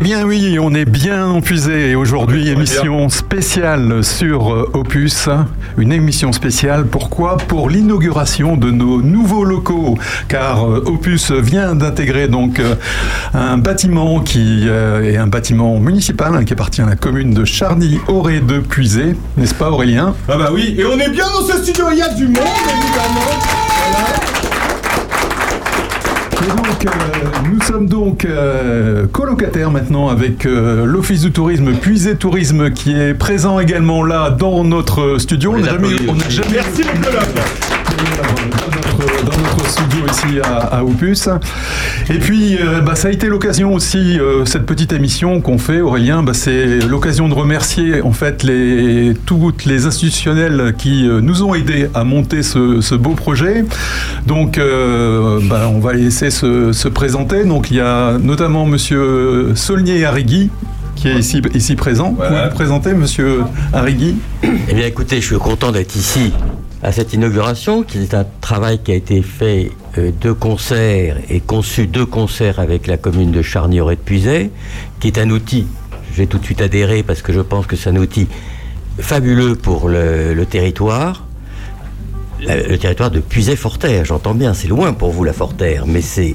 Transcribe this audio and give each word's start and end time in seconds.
bien 0.00 0.24
oui, 0.24 0.60
on 0.60 0.74
est 0.74 0.84
bien 0.84 1.34
épuisé 1.34 1.96
aujourd'hui, 1.96 2.50
émission 2.50 3.08
spéciale 3.08 4.04
sur 4.04 4.54
euh, 4.54 4.70
Opus, 4.72 5.28
une 5.76 5.90
émission 5.90 6.30
spéciale, 6.30 6.86
pourquoi? 6.86 7.36
Pour 7.36 7.68
l'inauguration 7.68 8.56
de 8.56 8.70
nos 8.70 9.02
nouveaux 9.02 9.42
locaux, 9.42 9.98
car 10.28 10.70
euh, 10.70 10.84
Opus 10.86 11.32
vient 11.32 11.74
d'intégrer 11.74 12.28
donc 12.28 12.60
euh, 12.60 12.76
un 13.34 13.58
bâtiment 13.58 14.20
qui 14.20 14.68
est 14.68 15.16
un 15.16 15.26
bâtiment 15.26 15.80
municipal 15.80 16.32
hein, 16.32 16.44
qui 16.44 16.52
appartient 16.52 16.80
à 16.80 16.86
la 16.86 16.94
commune 16.94 17.34
de 17.34 17.44
Charny-Auré 17.44 18.38
de 18.38 18.60
Puisé, 18.60 19.16
n'est-ce 19.36 19.54
pas 19.54 19.72
Aurélien? 19.72 20.14
Ah 20.28 20.36
bah 20.38 20.50
oui, 20.54 20.76
et 20.78 20.84
on 20.84 20.96
est 21.00 21.10
bien 21.10 21.24
dans 21.24 21.44
ce 21.44 21.60
studio, 21.60 21.86
il 21.90 21.98
y 21.98 22.02
a 22.02 22.14
du 22.14 22.28
monde 22.28 22.36
évidemment 22.36 24.57
donc, 26.46 26.86
euh, 26.86 26.90
nous 27.52 27.60
sommes 27.62 27.86
donc 27.86 28.24
euh, 28.24 29.06
colocataires 29.06 29.70
maintenant 29.70 30.08
avec 30.08 30.46
euh, 30.46 30.84
l'Office 30.84 31.22
du 31.22 31.32
tourisme 31.32 31.72
Puisé 31.72 32.16
Tourisme 32.16 32.70
qui 32.70 32.92
est 32.92 33.14
présent 33.14 33.58
également 33.58 34.04
là 34.04 34.30
dans 34.30 34.62
notre 34.64 35.18
studio. 35.18 35.54
On 35.54 35.58
n'a 35.58 35.72
jamais, 35.72 35.96
jamais, 36.28 36.48
Merci 36.52 36.82
mon 36.84 38.87
notre 39.58 39.70
studio 39.70 40.06
ici 40.10 40.40
à, 40.42 40.84
Opus. 40.84 41.28
Et 42.10 42.18
puis, 42.18 42.56
euh, 42.58 42.80
bah, 42.80 42.94
ça 42.94 43.08
a 43.08 43.10
été 43.10 43.26
l'occasion 43.26 43.74
aussi, 43.74 44.18
euh, 44.18 44.44
cette 44.44 44.66
petite 44.66 44.92
émission 44.92 45.40
qu'on 45.40 45.58
fait, 45.58 45.80
Aurélien, 45.80 46.22
bah, 46.22 46.32
c'est 46.34 46.78
l'occasion 46.80 47.28
de 47.28 47.34
remercier 47.34 48.00
en 48.02 48.12
fait 48.12 48.42
les, 48.42 49.14
toutes 49.26 49.64
les 49.64 49.86
institutionnels 49.86 50.74
qui 50.78 51.08
euh, 51.08 51.20
nous 51.20 51.42
ont 51.42 51.54
aidés 51.54 51.88
à 51.94 52.04
monter 52.04 52.42
ce, 52.42 52.94
beau 52.94 53.14
projet. 53.14 53.64
Donc, 54.26 54.58
bah, 54.58 55.70
on 55.72 55.78
va 55.78 55.92
les 55.92 56.04
laisser 56.04 56.30
se, 56.30 56.88
présenter. 56.88 57.44
Donc, 57.44 57.70
il 57.70 57.76
y 57.76 57.80
a 57.80 58.18
notamment 58.18 58.66
Monsieur 58.66 59.52
Saulnier 59.54 60.04
Arrigui, 60.04 60.50
qui 60.96 61.08
est 61.08 61.18
ici, 61.18 61.42
ici 61.54 61.76
présent. 61.76 62.10
Vous 62.10 62.24
Pouvez 62.24 62.44
vous 62.48 62.54
présenter, 62.54 62.94
Monsieur 62.94 63.42
Arrigui 63.72 64.16
Eh 64.42 64.74
bien, 64.74 64.86
écoutez, 64.86 65.20
je 65.20 65.26
suis 65.26 65.36
content 65.36 65.70
d'être 65.70 65.94
ici 65.96 66.32
à 66.82 66.92
cette 66.92 67.12
inauguration, 67.12 67.82
qui 67.82 67.98
est 67.98 68.14
un 68.14 68.24
travail 68.40 68.80
qui 68.82 68.92
a 68.92 68.94
été 68.94 69.22
fait 69.22 69.72
euh, 69.96 70.10
de 70.20 70.32
concert 70.32 71.16
et 71.28 71.40
conçu 71.40 71.86
de 71.86 72.04
concert 72.04 72.60
avec 72.60 72.86
la 72.86 72.96
commune 72.96 73.32
de 73.32 73.42
charnier 73.42 73.80
de 73.80 73.94
Puisay, 73.94 74.50
qui 75.00 75.08
est 75.08 75.18
un 75.18 75.30
outil, 75.30 75.66
j'ai 76.14 76.26
tout 76.26 76.38
de 76.38 76.44
suite 76.44 76.60
adhéré 76.60 77.02
parce 77.02 77.22
que 77.22 77.32
je 77.32 77.40
pense 77.40 77.66
que 77.66 77.76
c'est 77.76 77.90
un 77.90 77.96
outil 77.96 78.28
fabuleux 78.98 79.56
pour 79.56 79.88
le, 79.88 80.44
territoire. 80.44 81.24
Le, 82.40 82.76
territoire 82.76 83.10
de 83.10 83.20
Puisay-Forterre, 83.20 84.04
j'entends 84.04 84.34
bien, 84.34 84.54
c'est 84.54 84.68
loin 84.68 84.92
pour 84.92 85.10
vous 85.10 85.24
la 85.24 85.32
Forterre, 85.32 85.86
mais 85.86 86.00
c'est, 86.00 86.34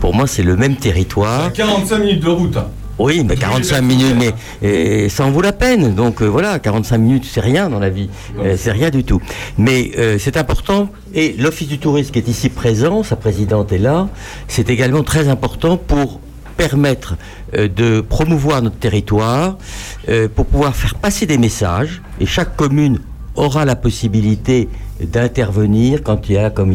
pour 0.00 0.14
moi 0.14 0.26
c'est 0.26 0.42
le 0.42 0.56
même 0.56 0.76
territoire. 0.76 1.52
45 1.52 1.98
minutes 1.98 2.22
de 2.22 2.28
route. 2.28 2.58
Oui, 2.98 3.24
mais 3.24 3.36
45 3.36 3.80
minutes, 3.82 4.16
mais 4.62 5.08
ça 5.08 5.24
en 5.24 5.30
vaut 5.30 5.42
la 5.42 5.52
peine. 5.52 5.94
Donc 5.94 6.22
euh, 6.22 6.26
voilà, 6.26 6.58
45 6.58 6.98
minutes, 6.98 7.24
c'est 7.30 7.40
rien 7.40 7.68
dans 7.68 7.80
la 7.80 7.90
vie. 7.90 8.08
Euh, 8.38 8.56
c'est 8.56 8.70
rien 8.70 8.90
du 8.90 9.04
tout. 9.04 9.20
Mais 9.58 9.90
euh, 9.98 10.16
c'est 10.18 10.36
important. 10.36 10.88
Et 11.12 11.34
l'Office 11.38 11.68
du 11.68 11.78
tourisme 11.78 12.12
qui 12.12 12.18
est 12.20 12.28
ici 12.28 12.48
présent, 12.48 13.02
sa 13.02 13.16
présidente 13.16 13.72
est 13.72 13.78
là, 13.78 14.08
c'est 14.48 14.70
également 14.70 15.02
très 15.02 15.28
important 15.28 15.76
pour 15.76 16.20
permettre 16.56 17.16
de 17.52 18.00
promouvoir 18.00 18.62
notre 18.62 18.76
territoire, 18.76 19.58
pour 20.36 20.46
pouvoir 20.46 20.76
faire 20.76 20.94
passer 20.94 21.26
des 21.26 21.36
messages. 21.36 22.00
Et 22.20 22.26
chaque 22.26 22.56
commune 22.56 23.00
aura 23.34 23.64
la 23.64 23.74
possibilité 23.74 24.68
d'intervenir 25.00 26.02
quand 26.02 26.28
il 26.28 26.34
y 26.34 26.38
a, 26.38 26.50
comme 26.50 26.74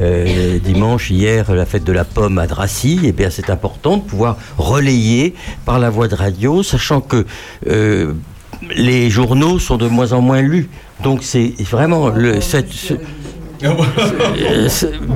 euh, 0.00 0.58
dimanche, 0.64 1.10
hier, 1.10 1.54
la 1.54 1.66
fête 1.66 1.84
de 1.84 1.92
la 1.92 2.04
pomme 2.04 2.38
à 2.38 2.46
Dracy, 2.46 3.00
et 3.02 3.08
eh 3.08 3.12
bien 3.12 3.30
c'est 3.30 3.50
important 3.50 3.96
de 3.98 4.02
pouvoir 4.02 4.36
relayer 4.58 5.34
par 5.64 5.78
la 5.78 5.90
voie 5.90 6.08
de 6.08 6.14
radio, 6.14 6.62
sachant 6.62 7.00
que 7.00 7.24
euh, 7.66 8.12
les 8.76 9.10
journaux 9.10 9.58
sont 9.58 9.76
de 9.76 9.86
moins 9.86 10.12
en 10.12 10.20
moins 10.20 10.42
lus. 10.42 10.68
Donc 11.02 11.22
c'est 11.22 11.54
vraiment 11.70 12.10
le, 12.10 12.40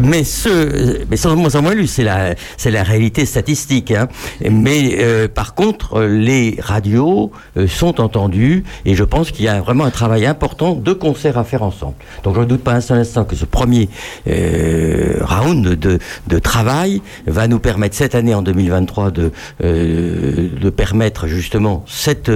mais 0.01 0.25
ce, 0.25 1.05
mais 1.11 1.17
sans 1.17 1.37
moins 1.37 1.55
en 1.55 1.63
moins 1.63 1.75
lu, 1.75 1.87
c'est 1.87 2.05
la, 2.05 2.35
c'est 2.57 2.71
la 2.71 2.83
réalité 2.83 3.27
statistique. 3.27 3.91
Hein. 3.91 4.09
Mais 4.49 4.97
euh, 4.99 5.29
par 5.29 5.55
contre, 5.55 6.03
les 6.03 6.57
radios 6.61 7.33
euh, 7.57 7.67
sont 7.67 8.01
entendues 8.01 8.65
et 8.85 8.95
je 8.95 9.05
pense 9.05 9.31
qu'il 9.31 9.45
y 9.45 9.49
a 9.49 9.61
vraiment 9.61 9.85
un 9.85 9.91
travail 9.91 10.27
important 10.27 10.75
de 10.75 10.93
concert 10.93 11.39
à 11.39 11.45
faire 11.45 11.63
ensemble. 11.63 11.95
Donc 12.25 12.35
je 12.35 12.41
ne 12.41 12.45
doute 12.45 12.63
pas 12.63 12.73
un 12.73 12.81
seul 12.81 12.99
instant 12.99 13.25
que 13.25 13.37
ce 13.37 13.45
premier 13.45 13.89
round 14.27 15.67
de, 15.67 15.99
de, 16.27 16.39
travail 16.39 17.03
va 17.27 17.49
nous 17.49 17.59
permettre 17.59 17.97
cette 17.97 18.15
année 18.15 18.35
en 18.35 18.43
2023 18.43 19.11
de, 19.11 19.33
de 19.61 20.71
permettre 20.71 21.27
justement 21.27 21.85
cette, 21.87 22.31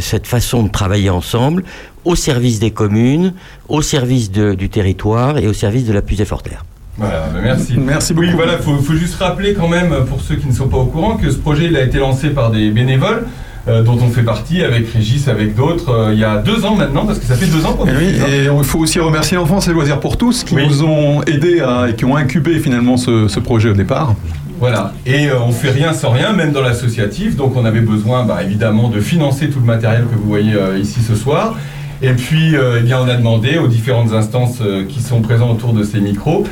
cette 0.00 0.26
façon 0.26 0.62
de 0.64 0.68
travailler 0.70 1.10
ensemble 1.10 1.64
au 2.04 2.14
service 2.14 2.58
des 2.58 2.70
communes, 2.70 3.34
au 3.68 3.82
service 3.82 4.30
du 4.30 4.68
territoire 4.68 5.38
et 5.38 5.46
au 5.46 5.52
service 5.52 5.84
de 5.84 5.92
la 5.92 6.02
puisée 6.02 6.24
forterre. 6.24 6.64
Voilà, 6.98 7.28
bah, 7.32 7.40
merci. 7.42 7.74
Merci 7.78 8.12
beaucoup. 8.12 8.26
Oui, 8.26 8.34
voilà, 8.34 8.54
il 8.54 8.84
faut, 8.84 8.94
juste 8.94 9.16
rappeler 9.16 9.54
quand 9.54 9.68
même, 9.68 9.94
pour 10.08 10.20
ceux 10.20 10.34
qui 10.36 10.48
ne 10.48 10.52
sont 10.52 10.68
pas 10.68 10.78
au 10.78 10.86
courant, 10.86 11.16
que 11.16 11.30
ce 11.30 11.36
projet 11.36 11.66
il 11.66 11.76
a 11.76 11.82
été 11.82 11.98
lancé 11.98 12.30
par 12.30 12.50
des 12.50 12.70
bénévoles. 12.70 13.24
Euh, 13.66 13.82
dont 13.82 13.98
on 14.00 14.08
fait 14.08 14.22
partie 14.22 14.62
avec 14.62 14.88
Régis, 14.88 15.28
avec 15.28 15.54
d'autres, 15.54 15.90
euh, 15.90 16.14
il 16.14 16.18
y 16.18 16.24
a 16.24 16.38
deux 16.38 16.64
ans 16.64 16.74
maintenant, 16.74 17.04
parce 17.04 17.18
que 17.18 17.26
ça 17.26 17.34
fait 17.34 17.44
deux 17.46 17.66
ans 17.66 17.74
qu'on 17.74 17.86
et 17.86 17.96
oui, 17.98 18.14
Et 18.26 18.44
il 18.44 18.64
faut 18.64 18.78
aussi 18.78 18.98
remercier 18.98 19.36
l'enfance 19.36 19.68
et 19.68 19.72
loisirs 19.72 20.00
pour 20.00 20.16
tous 20.16 20.42
qui 20.42 20.54
nous 20.54 20.84
ont 20.84 21.22
aidés 21.24 21.60
à, 21.60 21.90
et 21.90 21.94
qui 21.94 22.06
ont 22.06 22.16
incubé 22.16 22.60
finalement 22.60 22.96
ce, 22.96 23.38
projet 23.40 23.68
au 23.68 23.74
départ. 23.74 24.14
Voilà, 24.58 24.94
et 25.04 25.28
euh, 25.28 25.40
on 25.40 25.52
fait 25.52 25.70
rien 25.70 25.92
sans 25.92 26.10
rien, 26.10 26.32
même 26.32 26.52
dans 26.52 26.62
l'associatif, 26.62 27.36
donc 27.36 27.56
on 27.56 27.66
avait 27.66 27.82
besoin 27.82 28.24
bah, 28.24 28.42
évidemment 28.42 28.88
de 28.88 29.00
financer 29.00 29.50
tout 29.50 29.60
le 29.60 29.66
matériel 29.66 30.04
que 30.10 30.16
vous 30.16 30.28
voyez 30.28 30.54
ici 30.80 31.00
ce 31.06 31.14
soir. 31.14 31.54
Et 32.00 32.12
puis, 32.12 32.56
euh, 32.56 32.78
eh 32.78 32.82
bien, 32.82 33.00
on 33.00 33.08
a 33.08 33.14
demandé 33.14 33.58
aux 33.58 33.66
différentes 33.66 34.12
instances 34.12 34.58
euh, 34.60 34.84
qui 34.84 35.02
sont 35.02 35.20
présentes 35.20 35.50
autour 35.50 35.72
de 35.72 35.82
ces 35.82 36.00
micros. 36.00 36.44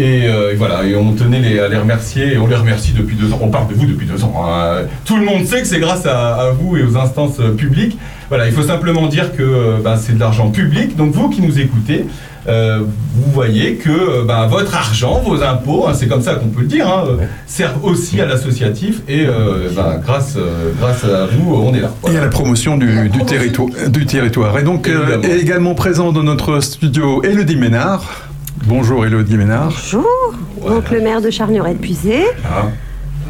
Euh, 0.00 0.52
et, 0.52 0.54
voilà, 0.54 0.84
et 0.84 0.96
on 0.96 1.12
tenait 1.12 1.58
à 1.58 1.68
les 1.68 1.76
remercier, 1.76 2.34
et 2.34 2.38
on 2.38 2.46
les 2.46 2.54
remercie 2.54 2.92
depuis 2.92 3.16
deux 3.16 3.32
ans. 3.32 3.38
On 3.42 3.48
parle 3.48 3.68
de 3.68 3.74
vous 3.74 3.86
depuis 3.86 4.06
deux 4.06 4.24
ans. 4.24 4.34
Hein. 4.46 4.84
Tout 5.04 5.16
le 5.16 5.24
monde 5.24 5.44
sait 5.44 5.60
que 5.60 5.66
c'est 5.66 5.80
grâce 5.80 6.06
à, 6.06 6.52
vous 6.58 6.76
et 6.76 6.82
aux 6.82 6.96
instances 6.96 7.38
publiques. 7.58 7.98
Voilà, 8.32 8.46
il 8.46 8.54
faut 8.54 8.62
simplement 8.62 9.08
dire 9.08 9.36
que 9.36 9.78
ben, 9.84 9.98
c'est 9.98 10.14
de 10.14 10.18
l'argent 10.18 10.50
public. 10.50 10.96
Donc 10.96 11.12
vous 11.12 11.28
qui 11.28 11.42
nous 11.42 11.60
écoutez, 11.60 12.06
euh, 12.48 12.78
vous 13.14 13.30
voyez 13.30 13.74
que 13.74 13.90
euh, 13.90 14.24
bah, 14.24 14.46
votre 14.50 14.74
argent, 14.74 15.20
vos 15.20 15.42
impôts, 15.42 15.86
hein, 15.86 15.92
c'est 15.94 16.06
comme 16.06 16.22
ça 16.22 16.36
qu'on 16.36 16.46
peut 16.46 16.62
le 16.62 16.66
dire, 16.66 16.88
hein, 16.88 17.04
servent 17.46 17.84
aussi 17.84 18.22
à 18.22 18.24
l'associatif 18.24 19.02
et 19.06 19.26
euh, 19.26 19.68
bah, 19.76 20.00
grâce, 20.02 20.38
grâce 20.80 21.04
à 21.04 21.26
vous, 21.26 21.54
on 21.54 21.74
est 21.74 21.80
là. 21.80 21.90
Et 22.10 22.16
à 22.16 22.22
la 22.22 22.28
promotion 22.28 22.78
du, 22.78 23.10
territoire, 23.26 23.68
du 23.90 24.06
territoire. 24.06 24.58
Et 24.58 24.62
donc, 24.62 24.90
également 25.22 25.74
présent 25.74 26.10
dans 26.10 26.22
notre 26.22 26.60
studio, 26.60 27.22
Elodie 27.22 27.56
Ménard. 27.56 28.30
Bonjour 28.64 29.04
Elodie 29.04 29.36
Ménard. 29.36 29.72
Bonjour. 29.72 30.34
Donc 30.66 30.90
le 30.90 31.02
maire 31.02 31.20
de 31.20 31.28
Charnieret 31.28 31.74
de 31.74 31.78
Puisé. 31.80 32.22
Ah. 32.46 32.68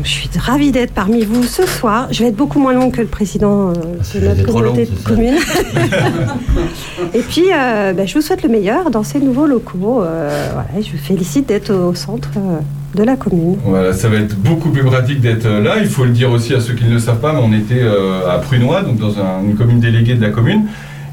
Je 0.04 0.10
suis 0.10 0.28
ravie 0.38 0.72
d'être 0.72 0.92
parmi 0.92 1.24
vous 1.24 1.44
ce 1.44 1.66
soir. 1.66 2.08
Je 2.10 2.22
vais 2.22 2.30
être 2.30 2.36
beaucoup 2.36 2.58
moins 2.58 2.72
longue 2.72 2.92
que 2.92 3.00
le 3.00 3.06
président 3.06 3.70
euh, 3.70 3.72
de 4.14 4.26
notre 4.26 4.42
communauté 4.44 4.86
de 4.86 5.04
communes. 5.04 5.38
et 7.14 7.20
puis, 7.20 7.44
euh, 7.52 7.92
ben, 7.92 8.06
je 8.06 8.14
vous 8.14 8.20
souhaite 8.20 8.42
le 8.42 8.48
meilleur 8.48 8.90
dans 8.90 9.02
ces 9.02 9.20
nouveaux 9.20 9.46
locaux. 9.46 10.02
Euh, 10.02 10.48
je 10.76 10.92
vous 10.92 11.02
félicite 11.02 11.48
d'être 11.48 11.72
au 11.72 11.94
centre 11.94 12.30
de 12.94 13.02
la 13.02 13.16
commune. 13.16 13.56
Voilà, 13.64 13.92
ça 13.92 14.08
va 14.08 14.16
être 14.16 14.36
beaucoup 14.36 14.70
plus 14.70 14.84
pratique 14.84 15.20
d'être 15.20 15.48
là. 15.48 15.76
Il 15.80 15.88
faut 15.88 16.04
le 16.04 16.10
dire 16.10 16.30
aussi 16.30 16.54
à 16.54 16.60
ceux 16.60 16.74
qui 16.74 16.84
ne 16.84 16.94
le 16.94 16.98
savent 16.98 17.20
pas, 17.20 17.32
mais 17.32 17.40
on 17.42 17.52
était 17.52 17.82
à 18.28 18.38
Prunois, 18.38 18.82
donc 18.82 18.98
dans 18.98 19.12
une 19.42 19.54
commune 19.54 19.80
déléguée 19.80 20.14
de 20.14 20.22
la 20.22 20.30
commune. 20.30 20.64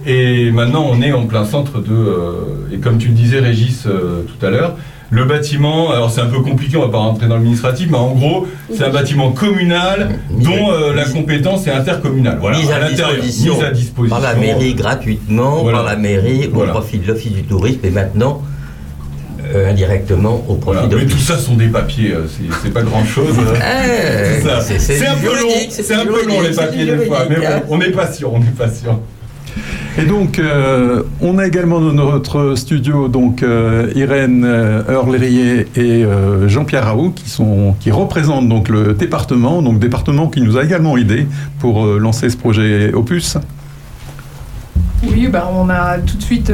Et 0.05 0.51
maintenant, 0.51 0.85
on 0.89 1.01
est 1.01 1.11
en 1.11 1.25
plein 1.25 1.45
centre 1.45 1.79
de. 1.79 2.73
et 2.73 2.77
comme 2.77 2.97
tu 2.97 3.09
le 3.09 3.13
disais, 3.13 3.39
Régis, 3.39 3.83
tout 3.83 4.45
à 4.45 4.49
l'heure, 4.49 4.75
le 5.11 5.25
bâtiment, 5.25 5.91
alors 5.91 6.11
c'est 6.11 6.21
un 6.21 6.27
peu 6.27 6.41
compliqué, 6.41 6.77
on 6.77 6.81
va 6.81 6.89
pas 6.89 6.99
rentrer 6.99 7.27
dans 7.27 7.35
le 7.35 7.41
administratif, 7.41 7.87
mais 7.89 7.97
en 7.97 8.11
gros, 8.11 8.47
c'est 8.71 8.83
un 8.83 8.89
bâtiment 8.89 9.31
communal 9.31 10.19
dont 10.29 10.71
euh, 10.71 10.93
la 10.93 11.05
compétence 11.05 11.65
est 11.65 11.71
intercommunale. 11.71 12.37
Voilà, 12.39 12.59
mise 12.59 12.71
à, 12.71 12.87
disposition, 12.87 13.55
mise 13.55 13.63
à 13.63 13.71
disposition. 13.71 14.19
Par 14.19 14.33
la 14.33 14.39
mairie 14.39 14.75
gratuitement, 14.75 15.63
par 15.63 15.83
la 15.83 15.95
mairie 15.95 16.49
au 16.53 16.63
profit 16.63 16.99
de 16.99 17.07
l'office 17.07 17.31
du 17.31 17.43
tourisme 17.43 17.79
et 17.83 17.89
maintenant 17.89 18.43
euh, 19.55 19.71
indirectement 19.71 20.43
au 20.47 20.55
profit 20.55 20.87
de 20.87 20.95
Mais 20.95 21.05
tout 21.07 21.17
ça 21.17 21.37
sont 21.37 21.55
des 21.55 21.69
papiers, 21.69 22.13
euh, 22.13 22.27
c'est 22.61 22.73
pas 22.73 22.83
grand 22.83 23.03
chose. 23.03 23.35
c'est 24.67 25.07
un 25.07 25.15
peu 25.15 25.41
long, 25.41 25.49
c'est 25.69 25.93
un 25.93 26.05
peu 26.05 26.27
long 26.27 26.41
les 26.41 26.55
papiers 26.55 26.85
des 26.85 27.05
fois, 27.05 27.25
mais 27.27 27.37
bon, 27.37 27.63
on 27.69 27.81
est 27.81 27.91
patient, 27.91 28.31
on 28.35 28.41
est 28.41 28.55
patient. 28.55 29.01
Et 29.99 30.05
donc, 30.05 30.39
euh, 30.39 31.03
on 31.19 31.37
a 31.37 31.45
également 31.45 31.81
dans 31.81 31.91
notre 31.91 32.55
studio 32.55 33.09
donc 33.09 33.43
euh, 33.43 33.91
Irène 33.95 34.45
Hurlerier 34.87 35.67
et 35.75 36.05
euh, 36.05 36.47
Jean-Pierre 36.47 36.85
Raoult 36.85 37.11
qui 37.11 37.29
sont 37.29 37.75
qui 37.81 37.91
représentent 37.91 38.47
donc 38.47 38.69
le 38.69 38.93
département, 38.93 39.61
département 39.73 40.27
qui 40.29 40.41
nous 40.41 40.57
a 40.57 40.63
également 40.63 40.95
aidé 40.95 41.27
pour 41.59 41.85
lancer 41.85 42.29
ce 42.29 42.37
projet 42.37 42.93
Opus. 42.93 43.37
Oui, 45.01 45.27
ben, 45.27 45.43
on 45.53 45.69
a 45.69 45.97
tout 45.99 46.17
de 46.17 46.21
suite 46.21 46.51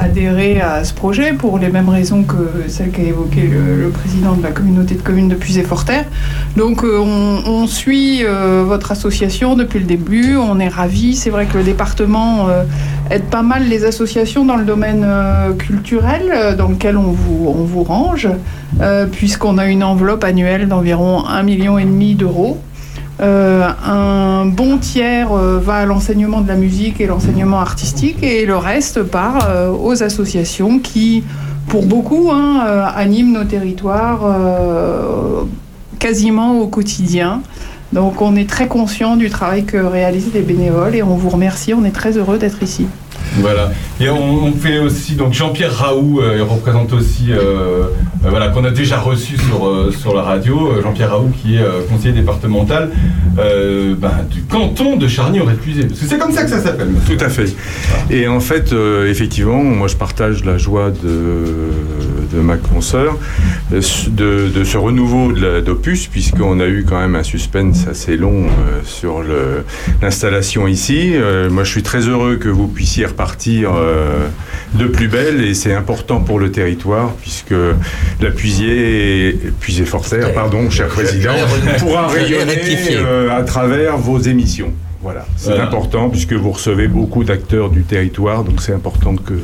adhéré 0.00 0.60
à 0.60 0.82
ce 0.82 0.92
projet 0.92 1.32
pour 1.32 1.58
les 1.58 1.68
mêmes 1.68 1.88
raisons 1.88 2.24
que 2.24 2.64
celles 2.66 2.90
qu'a 2.90 3.02
évoqué 3.02 3.42
le, 3.42 3.88
président 3.90 4.34
de 4.34 4.42
la 4.42 4.50
communauté 4.50 4.96
de 4.96 5.02
communes 5.02 5.28
de 5.28 5.36
Puisé-Forterre. 5.36 6.06
Donc 6.56 6.82
on, 6.82 7.66
suit 7.68 8.24
votre 8.24 8.90
association 8.90 9.54
depuis 9.54 9.78
le 9.78 9.84
début, 9.84 10.36
on 10.36 10.58
est 10.58 10.68
ravis. 10.68 11.14
C'est 11.14 11.30
vrai 11.30 11.46
que 11.46 11.56
le 11.56 11.62
département 11.62 12.48
aide 13.10 13.24
pas 13.24 13.42
mal 13.42 13.68
les 13.68 13.84
associations 13.84 14.44
dans 14.44 14.56
le 14.56 14.64
domaine 14.64 15.06
culturel 15.58 16.56
dans 16.58 16.68
lequel 16.68 16.96
on 16.96 17.12
vous, 17.12 17.46
on 17.48 17.64
vous 17.64 17.84
range, 17.84 18.28
puisqu'on 19.12 19.56
a 19.56 19.66
une 19.66 19.84
enveloppe 19.84 20.24
annuelle 20.24 20.66
d'environ 20.66 21.22
1,5 21.22 21.42
million 21.44 21.78
d'euros. 22.16 22.58
Euh, 23.20 23.68
un 23.84 24.46
bon 24.46 24.78
tiers 24.78 25.32
euh, 25.32 25.60
va 25.60 25.74
à 25.76 25.86
l'enseignement 25.86 26.40
de 26.40 26.48
la 26.48 26.56
musique 26.56 27.00
et 27.00 27.06
l'enseignement 27.06 27.60
artistique 27.60 28.22
et 28.22 28.44
le 28.44 28.56
reste 28.56 29.04
part 29.04 29.48
euh, 29.48 29.70
aux 29.70 30.02
associations 30.02 30.80
qui, 30.80 31.22
pour 31.68 31.86
beaucoup, 31.86 32.30
hein, 32.32 32.60
animent 32.96 33.32
nos 33.32 33.44
territoires 33.44 34.20
quasiment 35.98 36.60
au 36.60 36.66
quotidien. 36.66 37.40
Donc 37.92 38.20
on 38.20 38.34
est 38.36 38.48
très 38.48 38.66
conscient 38.66 39.16
du 39.16 39.30
travail 39.30 39.64
que 39.64 39.76
réalisent 39.76 40.34
les 40.34 40.42
bénévoles 40.42 40.96
et 40.96 41.02
on 41.02 41.14
vous 41.14 41.30
remercie, 41.30 41.72
on 41.72 41.84
est 41.84 41.92
très 41.92 42.18
heureux 42.18 42.38
d'être 42.38 42.62
ici. 42.62 42.86
Voilà. 43.38 43.72
Et 44.00 44.08
on, 44.08 44.52
fait 44.52 44.78
aussi, 44.78 45.14
donc 45.14 45.32
Jean-Pierre 45.32 45.74
Raoult, 45.74 46.20
il 46.36 46.42
représente 46.42 46.92
aussi, 46.92 47.30
voilà, 48.22 48.48
qu'on 48.48 48.64
a 48.64 48.70
déjà 48.70 48.98
reçu 48.98 49.36
sur, 49.36 49.92
sur 49.98 50.14
la 50.14 50.22
radio, 50.22 50.80
Jean-Pierre 50.82 51.10
Raoult 51.10 51.32
qui 51.42 51.56
est 51.56 51.64
conseiller 51.88 52.14
départemental 52.14 52.90
euh, 53.38 53.94
ben, 53.98 54.26
du 54.30 54.42
canton 54.42 54.96
de 54.96 55.08
Charny-Aurait-Puisé. 55.08 55.84
Parce 55.86 56.00
que 56.00 56.06
c'est 56.06 56.18
comme 56.18 56.32
ça 56.32 56.44
que 56.44 56.50
ça 56.50 56.60
s'appelle. 56.60 56.90
Tout 57.06 57.24
à 57.24 57.28
fait. 57.28 57.54
Et 58.10 58.28
en 58.28 58.40
fait, 58.40 58.72
euh, 58.72 59.10
effectivement, 59.10 59.62
moi 59.62 59.88
je 59.88 59.96
partage 59.96 60.44
la 60.44 60.56
joie 60.56 60.90
de, 60.90 61.70
de 62.32 62.40
ma 62.40 62.56
consoeur 62.56 63.18
de, 63.70 64.48
de, 64.48 64.64
ce 64.64 64.76
renouveau 64.76 65.32
d'Opus, 65.32 66.06
puisqu'on 66.06 66.60
a 66.60 66.66
eu 66.66 66.84
quand 66.88 67.00
même 67.00 67.16
un 67.16 67.22
suspense 67.22 67.88
assez 67.88 68.16
long 68.16 68.44
euh, 68.44 68.80
sur 68.84 69.22
l'installation 70.02 70.68
ici. 70.68 71.14
moi 71.50 71.64
je 71.64 71.70
suis 71.70 71.82
très 71.82 72.08
heureux 72.08 72.36
que 72.36 72.48
vous 72.48 72.68
puissiez 72.68 73.06
repartir 73.06 73.23
de 74.74 74.86
plus 74.86 75.08
belle 75.08 75.42
et 75.42 75.54
c'est 75.54 75.74
important 75.74 76.20
pour 76.20 76.38
le 76.38 76.50
territoire, 76.50 77.12
puisque 77.20 77.54
la 78.20 78.30
puisée, 78.30 79.38
puisée 79.60 79.84
forcère, 79.84 80.32
pardon, 80.32 80.70
cher 80.70 80.88
président, 80.88 81.34
pourra 81.78 82.08
rayonner 82.08 82.58
à 83.30 83.42
travers 83.42 83.96
vos 83.96 84.18
émissions. 84.18 84.72
Voilà, 85.02 85.26
c'est 85.36 85.58
important 85.58 86.08
puisque 86.08 86.32
vous 86.32 86.52
recevez 86.52 86.88
beaucoup 86.88 87.24
d'acteurs 87.24 87.68
du 87.68 87.82
territoire, 87.82 88.42
donc 88.42 88.62
c'est 88.62 88.72
important 88.72 89.16
que 89.16 89.34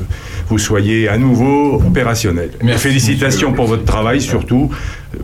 vous 0.48 0.56
soyez 0.56 1.06
à 1.06 1.18
nouveau 1.18 1.74
opérationnel. 1.74 2.52
Merci, 2.64 2.88
Félicitations 2.88 3.52
pour 3.52 3.66
votre 3.66 3.84
travail, 3.84 4.22
surtout 4.22 4.70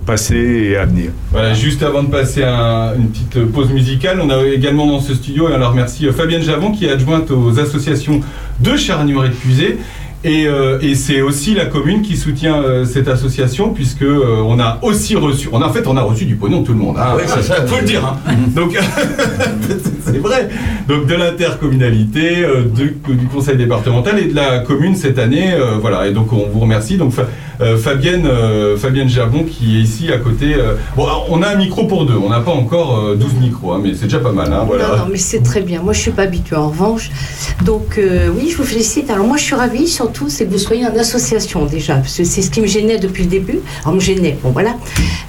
passé 0.04 0.36
et 0.36 0.76
à 0.76 0.84
venir. 0.84 1.10
Voilà, 1.32 1.54
juste 1.54 1.82
avant 1.82 2.02
de 2.02 2.10
passer 2.10 2.42
à 2.42 2.92
une 2.98 3.08
petite 3.08 3.50
pause 3.50 3.70
musicale, 3.70 4.20
on 4.22 4.28
a 4.28 4.44
également 4.44 4.86
dans 4.86 5.00
ce 5.00 5.14
studio, 5.14 5.48
et 5.48 5.54
on 5.54 5.58
leur 5.58 5.70
remercie 5.70 6.06
Fabienne 6.12 6.42
Javon 6.42 6.70
qui 6.70 6.84
est 6.84 6.90
adjointe 6.90 7.30
aux 7.30 7.58
associations 7.58 8.20
de 8.60 8.76
Charnier 8.76 9.14
et 9.24 9.28
de 9.28 9.34
Puisé 9.34 9.78
euh, 10.26 10.78
et, 10.80 10.94
c'est 10.94 11.20
aussi 11.20 11.54
la 11.54 11.66
commune 11.66 12.02
qui 12.02 12.16
soutient 12.16 12.60
euh, 12.60 12.84
cette 12.84 13.06
association 13.06 13.70
puisque 13.70 14.02
euh, 14.02 14.42
on 14.44 14.58
a 14.58 14.78
aussi 14.82 15.14
reçu, 15.14 15.48
on 15.52 15.62
a, 15.62 15.66
en 15.66 15.72
fait 15.72 15.86
on 15.86 15.96
a 15.96 16.02
reçu 16.02 16.24
du 16.24 16.36
pognon 16.36 16.62
de 16.62 16.66
tout 16.66 16.72
le 16.72 16.78
monde. 16.78 16.96
Hein, 16.98 17.16
ça, 17.26 17.66
faut 17.66 17.76
le 17.76 17.84
dire. 17.84 18.04
Hein. 18.04 18.34
Donc 18.56 18.76
c'est 20.04 20.18
vrai. 20.18 20.48
Donc 20.88 21.06
de 21.06 21.14
l'intercommunalité, 21.14 22.44
du 22.74 23.26
conseil 23.32 23.56
départemental 23.56 24.18
et 24.18 24.26
de 24.26 24.34
la 24.34 24.60
commune 24.60 24.96
cette 24.96 25.18
année, 25.18 25.54
voilà. 25.80 26.06
Et 26.08 26.12
donc 26.12 26.32
on 26.32 26.48
vous 26.48 26.60
remercie. 26.60 26.96
Donc 26.96 27.12
Fabienne, 27.78 28.28
Fabienne 28.76 29.08
Jabon 29.08 29.44
qui 29.44 29.78
est 29.78 29.80
ici 29.80 30.12
à 30.12 30.18
côté. 30.18 30.56
bon, 30.96 31.06
on 31.30 31.42
a 31.42 31.48
un 31.48 31.56
micro 31.56 31.86
pour 31.86 32.06
deux. 32.06 32.16
On 32.16 32.28
n'a 32.28 32.40
pas 32.40 32.52
encore 32.52 33.16
12 33.16 33.34
micros, 33.40 33.72
hein, 33.72 33.80
mais 33.82 33.94
c'est 33.94 34.04
déjà 34.04 34.18
pas 34.18 34.32
mal. 34.32 34.52
voilà. 34.66 34.88
Non, 34.88 34.96
non, 34.96 35.04
mais 35.10 35.18
c'est 35.18 35.42
très 35.42 35.60
bien. 35.60 35.82
Moi 35.82 35.92
je 35.92 36.00
suis 36.00 36.10
pas 36.10 36.22
habituée 36.22 36.56
en 36.56 36.68
revanche. 36.68 37.10
Donc 37.64 37.98
oui, 37.98 38.50
je 38.50 38.56
vous 38.56 38.64
félicite. 38.64 39.10
Alors 39.10 39.26
moi 39.26 39.36
je 39.36 39.44
suis 39.44 39.54
ravie 39.54 39.88
surtout 39.88 40.28
c'est 40.28 40.46
que 40.46 40.52
vous 40.52 40.58
soyez 40.58 40.86
en 40.86 40.96
association 40.96 41.66
déjà, 41.66 41.96
parce 41.96 42.16
que 42.16 42.24
c'est 42.24 42.42
ce 42.42 42.50
qui 42.50 42.60
me 42.60 42.66
gênait 42.66 42.98
depuis 42.98 43.24
le 43.24 43.30
début. 43.30 43.60
Alors, 43.82 43.94
me 43.94 44.00
gênait, 44.00 44.36
bon 44.42 44.50
voilà. 44.50 44.76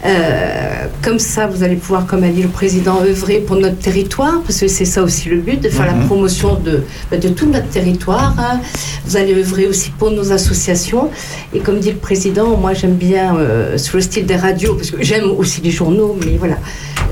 Euh, 0.05 0.85
comme 1.01 1.19
ça, 1.19 1.47
vous 1.47 1.63
allez 1.63 1.75
pouvoir, 1.75 2.05
comme 2.05 2.23
a 2.23 2.29
dit 2.29 2.43
le 2.43 2.49
président, 2.49 3.01
œuvrer 3.01 3.39
pour 3.39 3.55
notre 3.55 3.77
territoire, 3.77 4.41
parce 4.45 4.59
que 4.59 4.67
c'est 4.67 4.85
ça 4.85 5.03
aussi 5.03 5.29
le 5.29 5.37
but, 5.37 5.61
de 5.61 5.69
faire 5.69 5.85
la 5.85 5.93
mhm. 5.93 6.07
promotion 6.07 6.55
de, 6.55 6.83
bah, 7.09 7.17
de 7.17 7.29
tout 7.29 7.47
notre 7.47 7.69
territoire. 7.69 8.33
Hein. 8.37 8.59
Vous 9.05 9.17
allez 9.17 9.33
œuvrer 9.33 9.67
aussi 9.67 9.91
pour 9.91 10.11
nos 10.11 10.31
associations. 10.31 11.09
Et 11.53 11.59
comme 11.59 11.79
dit 11.79 11.91
le 11.91 11.97
président, 11.97 12.16
moi 12.59 12.73
j'aime 12.73 12.95
bien, 12.95 13.35
euh, 13.37 13.77
sur 13.77 13.97
le 13.97 14.01
style 14.01 14.25
des 14.25 14.35
radios, 14.35 14.75
parce 14.75 14.91
que 14.91 14.97
j'aime 15.01 15.31
aussi 15.37 15.61
les 15.61 15.71
journaux, 15.71 16.17
mais 16.25 16.37
voilà. 16.37 16.57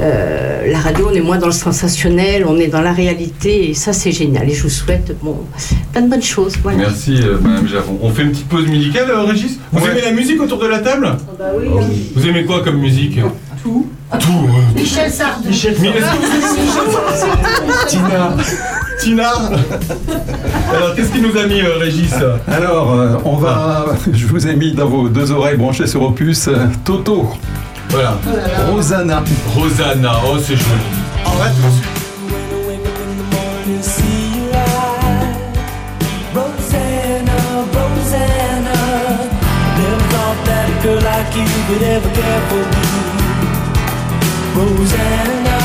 Euh, 0.01 0.69
la 0.71 0.79
radio, 0.79 1.07
on 1.09 1.15
est 1.15 1.21
moins 1.21 1.37
dans 1.37 1.45
le 1.47 1.53
sensationnel, 1.53 2.45
on 2.47 2.57
est 2.57 2.67
dans 2.67 2.81
la 2.81 2.91
réalité, 2.91 3.69
et 3.69 3.73
ça 3.73 3.93
c'est 3.93 4.11
génial. 4.11 4.49
Et 4.49 4.53
je 4.53 4.63
vous 4.63 4.69
souhaite 4.69 5.15
bon, 5.21 5.37
plein 5.93 6.01
de 6.01 6.09
bonnes 6.09 6.21
choses. 6.21 6.55
Merci, 6.65 7.21
Madame 7.41 7.65
on 8.01 8.09
fait 8.11 8.23
une 8.23 8.31
petite 8.31 8.47
pause 8.47 8.67
musicale, 8.67 9.09
euh, 9.09 9.23
Régis? 9.23 9.59
Vous 9.71 9.85
aimez 9.85 10.01
la 10.01 10.11
musique 10.11 10.41
autour 10.41 10.59
de 10.59 10.67
la 10.67 10.79
table? 10.79 11.07
Ah 11.07 11.31
bah 11.37 11.45
oui, 11.57 11.67
Vous 12.15 12.27
aimez 12.27 12.43
quoi 12.45 12.63
comme 12.63 12.77
musique? 12.77 13.19
Tout. 13.63 13.87
Tout. 14.19 14.49
Michel 14.75 15.11
Sardou. 15.11 15.47
Michel 15.49 15.75
Tina. 17.87 18.35
Tina 18.99 19.31
Alors, 20.73 20.95
qu'est-ce 20.95 21.11
qui 21.11 21.21
nous 21.21 21.37
a 21.37 21.45
mis, 21.45 21.61
euh, 21.61 21.77
Régis 21.77 22.13
Alors, 22.47 22.93
euh, 22.93 23.17
on 23.25 23.35
va. 23.35 23.85
Je 24.13 24.25
vous 24.27 24.47
ai 24.47 24.55
mis 24.55 24.73
dans 24.73 24.87
vos 24.87 25.09
deux 25.09 25.31
oreilles 25.31 25.57
branchées 25.57 25.87
sur 25.87 26.01
Opus 26.03 26.49
Toto. 26.83 27.29
Voilà. 27.89 28.17
Rosanna. 28.71 29.23
Rosanna, 29.55 30.13
oh, 30.25 30.37
c'est 30.39 30.55
joli. 30.55 30.65
Tout 33.63 33.71
de 33.71 33.81
suite. 33.83 34.25
girl 40.85 41.01
like 41.01 41.35
you 41.35 41.47
could 41.67 41.81
ever 41.81 42.11
care 42.13 42.41
for 42.49 42.63
me 42.73 42.85
Rosanna 44.55 45.64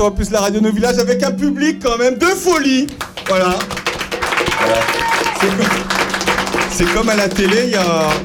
sur 0.00 0.06
Opus 0.06 0.30
la 0.30 0.40
radio 0.40 0.62
nos 0.62 0.72
villages 0.72 0.98
avec 0.98 1.22
un 1.22 1.30
public 1.30 1.82
quand 1.82 1.98
même 1.98 2.16
de 2.16 2.24
folie. 2.24 2.86
Voilà. 3.28 3.58
Voilà. 4.58 5.99
C'est 6.80 6.94
comme 6.94 7.10
à 7.10 7.14
la 7.14 7.28
télé, 7.28 7.72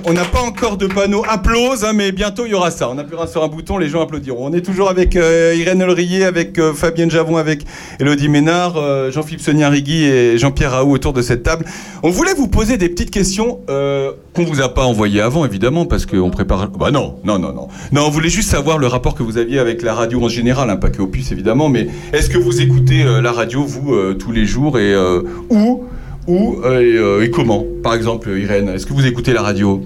on 0.05 0.13
n'a 0.13 0.23
pas 0.23 0.39
encore 0.39 0.77
de 0.77 0.87
panneau 0.87 1.25
applause, 1.27 1.83
hein, 1.83 1.91
mais 1.93 2.13
bientôt 2.13 2.45
il 2.45 2.51
y 2.51 2.53
aura 2.53 2.71
ça. 2.71 2.89
On 2.89 2.97
appuiera 2.97 3.27
sur 3.27 3.43
un 3.43 3.49
bouton, 3.49 3.77
les 3.77 3.89
gens 3.89 4.01
applaudiront. 4.01 4.47
On 4.47 4.53
est 4.53 4.61
toujours 4.61 4.89
avec 4.89 5.17
euh, 5.17 5.53
Irène 5.57 5.83
Olrier, 5.83 6.23
avec 6.23 6.57
euh, 6.57 6.73
Fabienne 6.73 7.11
Javon, 7.11 7.35
avec 7.35 7.65
Elodie 7.99 8.29
Ménard, 8.29 8.77
euh, 8.77 9.11
Jean-Philippe 9.11 9.41
Sonia-Rigui 9.41 10.05
et 10.05 10.37
Jean-Pierre 10.37 10.71
Raoult 10.71 10.93
autour 10.93 11.11
de 11.11 11.21
cette 11.21 11.43
table. 11.43 11.65
On 12.01 12.11
voulait 12.11 12.33
vous 12.33 12.47
poser 12.47 12.77
des 12.77 12.87
petites 12.87 13.11
questions 13.11 13.59
euh, 13.69 14.13
qu'on 14.33 14.45
vous 14.45 14.61
a 14.61 14.73
pas 14.73 14.85
envoyées 14.85 15.19
avant, 15.19 15.43
évidemment, 15.43 15.85
parce 15.85 16.05
qu'on 16.05 16.29
prépare. 16.29 16.69
Bah 16.69 16.91
non, 16.91 17.17
non, 17.25 17.37
non, 17.37 17.51
non. 17.51 17.67
Non, 17.91 18.05
on 18.07 18.09
voulait 18.09 18.29
juste 18.29 18.49
savoir 18.49 18.77
le 18.77 18.87
rapport 18.87 19.15
que 19.15 19.23
vous 19.23 19.37
aviez 19.37 19.59
avec 19.59 19.81
la 19.81 19.93
radio 19.93 20.23
en 20.23 20.29
général, 20.29 20.69
hein, 20.69 20.77
pas 20.77 20.91
que 20.91 21.01
Opus 21.01 21.33
évidemment, 21.33 21.67
mais 21.67 21.89
est-ce 22.13 22.29
que 22.29 22.37
vous 22.37 22.61
écoutez 22.61 23.03
la 23.03 23.33
radio, 23.33 23.65
vous, 23.65 24.13
tous 24.13 24.31
les 24.31 24.45
jours 24.45 24.79
et 24.79 24.95
où 25.49 25.83
où 26.27 26.57
euh, 26.63 26.79
et, 26.79 26.97
euh, 26.97 27.23
et 27.23 27.29
comment 27.29 27.63
Par 27.83 27.93
exemple, 27.93 28.29
Irène, 28.37 28.69
est-ce 28.69 28.85
que 28.85 28.93
vous 28.93 29.05
écoutez 29.05 29.33
la 29.33 29.41
radio? 29.41 29.83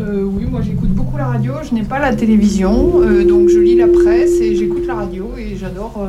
Euh, 0.00 0.24
oui, 0.24 0.44
moi 0.50 0.60
j'écoute 0.60 0.90
beaucoup 0.90 1.16
la 1.16 1.26
radio, 1.26 1.52
je 1.68 1.72
n'ai 1.72 1.84
pas 1.84 2.00
la 2.00 2.16
télévision, 2.16 3.00
donc 3.28 3.48
je 3.48 3.60
lis 3.60 3.76
la 3.76 3.86
presse 3.86 4.40
et 4.40 4.56
j'écoute 4.56 4.84
la 4.88 4.94
radio 4.94 5.30
et 5.38 5.54
j'adore 5.56 6.04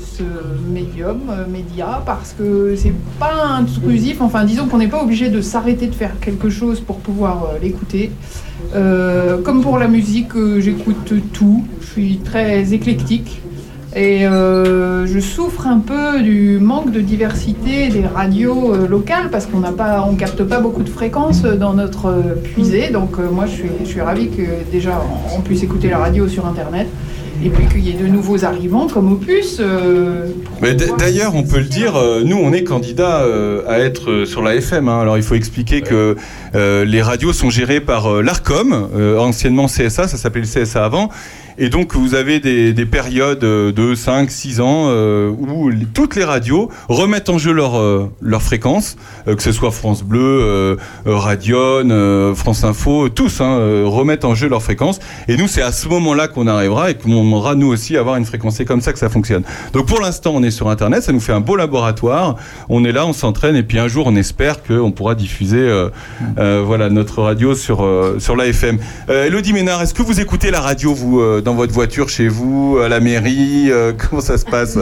ce 0.00 0.24
médium, 0.72 1.20
média, 1.48 2.02
parce 2.04 2.32
que 2.32 2.74
c'est 2.74 2.94
pas 3.20 3.46
intrusif, 3.60 4.20
enfin 4.20 4.44
disons 4.44 4.66
qu'on 4.66 4.78
n'est 4.78 4.88
pas 4.88 5.04
obligé 5.04 5.28
de 5.28 5.40
s'arrêter 5.40 5.86
de 5.86 5.94
faire 5.94 6.18
quelque 6.18 6.50
chose 6.50 6.80
pour 6.80 6.96
pouvoir 6.96 7.50
l'écouter. 7.62 8.10
Comme 8.72 9.62
pour 9.62 9.78
la 9.78 9.86
musique, 9.86 10.32
j'écoute 10.58 11.12
tout, 11.32 11.64
je 11.80 11.86
suis 11.86 12.16
très 12.24 12.74
éclectique. 12.74 13.41
Et 13.94 14.26
euh, 14.26 15.06
je 15.06 15.20
souffre 15.20 15.66
un 15.66 15.78
peu 15.78 16.22
du 16.22 16.58
manque 16.58 16.92
de 16.92 17.00
diversité 17.00 17.88
des 17.88 18.06
radios 18.06 18.74
euh, 18.74 18.88
locales 18.88 19.28
parce 19.30 19.44
qu'on 19.46 19.62
on 19.62 20.14
capte 20.14 20.42
pas 20.44 20.60
beaucoup 20.60 20.82
de 20.82 20.88
fréquences 20.88 21.42
dans 21.42 21.74
notre 21.74 22.06
euh, 22.06 22.34
puisée. 22.42 22.88
Donc 22.88 23.18
euh, 23.18 23.30
moi, 23.30 23.44
je 23.44 23.52
suis, 23.52 23.68
je 23.84 23.88
suis 23.88 24.00
ravie 24.00 24.28
que 24.30 24.42
déjà 24.70 25.02
on 25.36 25.42
puisse 25.42 25.62
écouter 25.62 25.90
la 25.90 25.98
radio 25.98 26.26
sur 26.26 26.46
Internet 26.46 26.86
et 27.44 27.50
puis 27.50 27.66
qu'il 27.66 27.80
y 27.80 27.90
ait 27.90 28.02
de 28.02 28.06
nouveaux 28.06 28.44
arrivants 28.44 28.86
comme 28.86 29.12
Opus. 29.12 29.60
Mais 30.62 30.74
D'ailleurs, 30.74 31.34
on 31.34 31.42
peut 31.42 31.58
le 31.58 31.64
dire, 31.64 31.94
nous, 32.24 32.36
on 32.36 32.52
est 32.52 32.62
candidat 32.62 33.26
à 33.66 33.80
être 33.80 34.24
sur 34.26 34.42
la 34.42 34.54
FM. 34.54 34.88
hein. 34.88 35.00
Alors, 35.00 35.16
il 35.16 35.24
faut 35.24 35.34
expliquer 35.34 35.80
que 35.80 36.14
les 36.54 37.02
radios 37.02 37.32
sont 37.32 37.50
gérées 37.50 37.80
par 37.80 38.22
l'ARCOM, 38.22 38.88
anciennement 39.18 39.66
CSA, 39.66 40.06
ça 40.06 40.16
s'appelait 40.16 40.42
le 40.42 40.46
CSA 40.46 40.84
avant. 40.84 41.08
Et 41.58 41.68
donc, 41.68 41.94
vous 41.94 42.14
avez 42.14 42.40
des, 42.40 42.72
des 42.72 42.86
périodes 42.86 43.44
euh, 43.44 43.72
de 43.72 43.94
5, 43.94 44.30
6 44.30 44.60
ans 44.60 44.86
euh, 44.88 45.30
où 45.30 45.70
toutes 45.94 46.16
les 46.16 46.24
radios 46.24 46.70
remettent 46.88 47.28
en 47.28 47.38
jeu 47.38 47.52
leur, 47.52 47.78
euh, 47.78 48.10
leur 48.20 48.42
fréquence, 48.42 48.96
euh, 49.28 49.34
que 49.34 49.42
ce 49.42 49.52
soit 49.52 49.70
France 49.70 50.02
Bleu, 50.02 50.78
Radion, 51.04 52.34
France 52.34 52.64
Info, 52.64 53.08
tous 53.08 53.40
hein, 53.40 53.84
remettent 53.84 54.24
en 54.24 54.34
jeu 54.34 54.48
leur 54.48 54.62
fréquence. 54.62 55.00
Et 55.28 55.36
nous, 55.36 55.48
c'est 55.48 55.62
à 55.62 55.72
ce 55.72 55.88
moment-là 55.88 56.28
qu'on 56.28 56.46
arrivera 56.46 56.90
et 56.90 56.94
qu'on 56.94 57.22
demandera, 57.22 57.54
nous 57.54 57.68
aussi, 57.68 57.96
à 57.96 58.00
avoir 58.00 58.16
une 58.16 58.24
fréquence. 58.24 58.56
C'est 58.56 58.64
comme 58.64 58.80
ça 58.80 58.92
que 58.92 58.98
ça 58.98 59.08
fonctionne. 59.08 59.42
Donc, 59.72 59.86
pour 59.86 60.00
l'instant, 60.00 60.32
on 60.34 60.42
est 60.42 60.50
sur 60.50 60.68
Internet, 60.68 61.02
ça 61.02 61.12
nous 61.12 61.20
fait 61.20 61.32
un 61.32 61.40
beau 61.40 61.56
laboratoire. 61.56 62.36
On 62.68 62.84
est 62.84 62.92
là, 62.92 63.06
on 63.06 63.12
s'entraîne, 63.12 63.56
et 63.56 63.62
puis 63.62 63.78
un 63.78 63.88
jour, 63.88 64.06
on 64.06 64.16
espère 64.16 64.62
qu'on 64.62 64.92
pourra 64.92 65.14
diffuser 65.14 65.68
voilà, 66.36 66.90
notre 66.90 67.22
radio 67.22 67.54
sur, 67.54 67.86
sur 68.18 68.36
l'AFM. 68.36 68.78
Elodie 69.08 69.52
Ménard, 69.52 69.82
est-ce 69.82 69.94
que 69.94 70.02
vous 70.02 70.20
écoutez 70.20 70.50
la 70.50 70.60
radio, 70.60 70.94
vous, 70.94 71.20
dans 71.42 71.54
votre 71.54 71.72
voiture, 71.72 72.08
chez 72.08 72.28
vous, 72.28 72.78
à 72.82 72.88
la 72.88 73.00
mairie 73.00 73.70
euh, 73.70 73.92
Comment 74.10 74.22
ça 74.22 74.38
se 74.38 74.44
passe? 74.44 74.78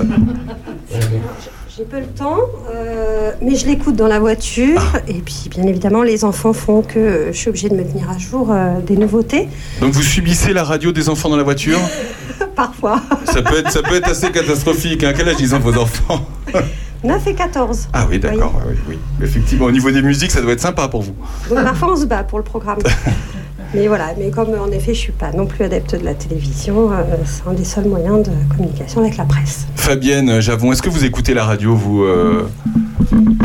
J'ai 1.77 1.85
peu 1.85 2.01
le 2.01 2.07
temps, 2.07 2.41
euh, 2.75 3.33
mais 3.41 3.55
je 3.55 3.67
l'écoute 3.67 3.97
dans 3.97 4.09
la 4.09 4.19
voiture. 4.19 4.83
Et 5.09 5.15
puis, 5.15 5.49
bien 5.51 5.65
évidemment, 5.65 6.03
les 6.03 6.25
enfants 6.25 6.53
font 6.53 6.83
que 6.83 6.99
euh, 6.99 7.33
je 7.33 7.39
suis 7.39 7.49
obligée 7.49 7.69
de 7.69 7.75
me 7.75 7.85
tenir 7.85 8.11
à 8.11 8.19
jour 8.19 8.51
euh, 8.51 8.81
des 8.81 8.97
nouveautés. 8.97 9.49
Donc, 9.81 9.93
vous 9.93 10.03
subissez 10.03 10.53
la 10.53 10.65
radio 10.65 10.93
des 10.93 11.09
enfants 11.09 11.29
dans 11.31 11.37
la 11.37 11.43
voiture? 11.43 11.79
Parfois. 12.57 13.01
ça 13.25 13.41
peut, 13.41 13.59
être, 13.59 13.71
ça 13.71 13.83
peut 13.83 13.95
être 13.95 14.11
assez 14.11 14.31
catastrophique. 14.31 15.05
Hein. 15.05 15.15
Quel 15.17 15.29
âge 15.29 15.37
ils 15.41 15.55
ont, 15.55 15.59
vos 15.59 15.79
enfants? 15.79 16.27
9 17.05 17.27
et 17.29 17.35
14. 17.35 17.89
Ah 17.95 18.07
oui, 18.11 18.19
d'accord. 18.19 18.61
Oui, 18.69 18.75
oui. 18.89 18.99
Effectivement, 19.23 19.67
au 19.67 19.71
niveau 19.71 19.91
des 19.91 20.03
musiques, 20.03 20.33
ça 20.33 20.43
doit 20.43 20.53
être 20.53 20.61
sympa 20.61 20.89
pour 20.89 21.01
vous. 21.01 21.15
Donc 21.49 21.65
parfois, 21.65 21.93
on 21.93 21.97
se 21.97 22.05
bat 22.05 22.25
pour 22.25 22.39
le 22.39 22.45
programme. 22.45 22.79
Mais 23.73 23.87
voilà, 23.87 24.15
mais 24.19 24.31
comme 24.31 24.49
en 24.59 24.71
effet, 24.73 24.95
je 24.95 24.99
suis 24.99 25.13
pas 25.13 25.31
non 25.33 25.47
plus 25.47 25.65
adepte 25.65 25.95
de 25.95 26.05
la 26.05 26.15
télévision, 26.15 26.91
euh, 26.91 26.97
c'est 27.25 27.49
un 27.49 27.53
des 27.53 27.65
seuls 27.65 27.87
moyens 27.87 28.23
de 28.25 28.33
communication 28.55 29.01
avec 29.01 29.17
la 29.17 29.25
presse. 29.25 29.67
Fabienne 29.77 30.41
Javon, 30.41 30.73
est-ce 30.73 30.83
que 30.83 30.91
vous 30.91 31.05
écoutez 31.05 31.35
la 31.35 31.45
radio, 31.45 31.77
vous, 31.77 32.03
euh, 32.03 32.49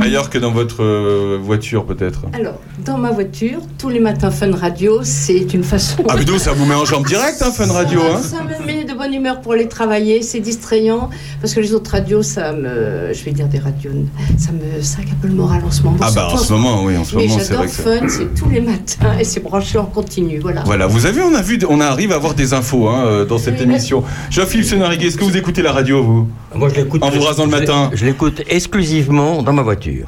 ailleurs 0.02 0.32
que 0.32 0.40
dans 0.40 0.52
votre 0.52 0.84
euh, 0.84 1.40
voiture, 1.42 1.86
peut-être? 1.86 2.24
Alors, 2.34 2.60
dans 2.84 2.98
ma 2.98 3.12
voiture, 3.12 3.60
tous 3.78 3.90
les 3.90 4.00
matins 4.00 4.32
Fun 4.32 4.52
Radio, 4.52 5.02
c'est 5.04 5.54
une 5.54 5.64
façon. 5.64 6.04
Ah, 6.10 6.16
mais 6.18 6.26
donc, 6.26 6.40
ça 6.40 6.54
vous 6.54 6.66
met 6.66 6.76
en 6.76 6.86
jambe 6.86 7.06
direct, 7.06 7.42
hein, 7.42 7.52
Fun 7.52 7.72
Radio 7.72 8.00
hein? 8.02 8.20
Ça 8.20 8.38
me 8.44 8.66
met 8.66 8.84
de 8.84 8.94
bonne 8.94 9.14
humeur 9.14 9.42
pour 9.42 9.54
aller 9.54 9.68
travailler, 9.68 10.24
c'est 10.24 10.40
distrayant, 10.40 11.10
parce 11.40 11.54
que 11.54 11.60
les 11.60 11.74
autres 11.74 11.92
radios, 11.92 12.24
ça 12.24 12.52
me. 12.52 13.14
Je 13.14 13.24
vais 13.24 13.32
dire 13.32 13.48
des 13.48 13.60
radios, 13.60 13.92
ça 14.40 14.52
me 14.52 14.82
sac 14.82 15.06
un 15.12 15.16
peu 15.22 15.28
le 15.28 15.36
moral 15.36 15.62
en 15.64 15.72
ce 15.72 15.84
moment. 15.84 15.98
Ah, 16.02 16.10
bah, 16.16 16.30
en 16.32 16.38
ce 16.38 16.52
moment, 16.52 16.84
oui, 16.84 16.98
en 16.98 17.04
ce 17.04 17.16
Mais 17.16 17.28
moment, 17.28 17.40
c'est 17.40 17.54
vrai 17.54 17.68
j'adore 17.68 18.00
que 18.00 18.00
ça. 18.00 18.00
Fun, 18.00 18.10
c'est 18.10 18.34
tous 18.34 18.50
les 18.50 18.62
matins 18.62 19.18
et 19.20 19.24
c'est 19.24 19.40
branché 19.40 19.78
en 19.78 19.86
continu, 19.86 20.15
voilà. 20.42 20.64
Voilà, 20.66 20.88
vous 20.88 21.06
avez, 21.06 21.22
on 21.22 21.34
a 21.34 21.42
vu, 21.42 21.60
on 21.70 21.80
arrive 21.82 22.12
à 22.12 22.16
avoir 22.16 22.34
des 22.34 22.54
infos 22.54 22.88
hein, 22.90 23.04
euh, 23.06 23.26
dans 23.26 23.38
cette 23.38 23.58
Oui, 23.58 23.64
émission. 23.64 24.04
Jean-Philippe 24.30 24.66
Sénariguet, 24.68 25.08
est-ce 25.08 25.18
que 25.18 25.24
vous 25.24 25.38
écoutez 25.38 25.62
la 25.62 25.72
radio, 25.72 26.04
vous? 26.04 26.30
Moi, 26.54 26.70
je 26.70 26.76
l'écoute. 26.76 27.04
En 27.04 27.10
vous 27.10 27.22
rasant 27.22 27.46
le 27.46 27.52
matin. 27.52 27.90
Je 27.94 28.06
l'écoute 28.06 28.42
exclusivement 28.48 29.42
dans 29.44 29.54
ma 29.54 29.62
voiture. 29.62 30.08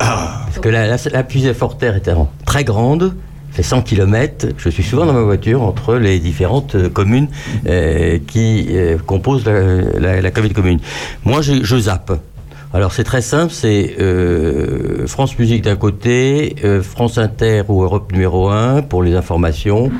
Ah, 0.00 0.42
Parce 0.46 0.58
que 0.58 0.68
la, 0.68 0.86
la, 0.86 0.96
la 1.12 1.22
puisée 1.22 1.54
Forterre 1.54 1.96
étant 1.96 2.30
très 2.44 2.64
grande, 2.64 3.14
fait 3.52 3.62
100 3.62 3.82
km, 3.82 4.48
je 4.58 4.68
suis 4.68 4.82
souvent 4.82 5.06
dans 5.06 5.12
ma 5.12 5.22
voiture 5.22 5.62
entre 5.62 5.94
les 5.94 6.18
différentes 6.18 6.74
euh, 6.74 6.88
communes 6.88 7.28
euh, 7.68 8.18
qui 8.26 8.66
euh, 8.70 8.98
composent 8.98 9.44
la, 9.46 9.80
la, 10.00 10.20
la 10.20 10.30
commune 10.32 10.52
commune. 10.52 10.80
Moi, 11.24 11.40
je, 11.42 11.62
je 11.62 11.76
zappe. 11.78 12.12
Alors 12.74 12.92
c'est 12.92 13.04
très 13.04 13.22
simple, 13.22 13.52
c'est 13.52 13.94
euh, 14.00 15.06
France 15.06 15.38
Musique 15.38 15.62
d'un 15.62 15.76
côté, 15.76 16.56
euh, 16.64 16.82
France 16.82 17.18
Inter 17.18 17.62
ou 17.68 17.82
Europe 17.84 18.10
numéro 18.12 18.48
1 18.48 18.82
pour 18.82 19.04
les 19.04 19.14
informations, 19.14 19.92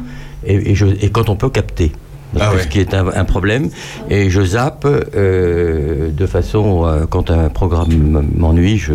et, 0.44 0.72
et 0.72 0.74
je, 0.74 0.86
et 1.00 1.08
quand 1.10 1.28
on 1.28 1.36
peut 1.36 1.50
capter. 1.50 1.92
Parce 2.36 2.46
Ah 2.50 2.56
ouais. 2.56 2.62
Ce 2.64 2.66
qui 2.66 2.80
est 2.80 2.92
un, 2.94 3.06
un 3.14 3.24
problème. 3.24 3.68
Et 4.10 4.28
je 4.28 4.42
zappe 4.42 4.88
euh, 5.14 6.10
de 6.10 6.26
façon, 6.26 6.84
euh, 6.84 7.06
quand 7.08 7.30
un 7.30 7.48
programme 7.48 8.26
m'ennuie, 8.36 8.76
je 8.76 8.92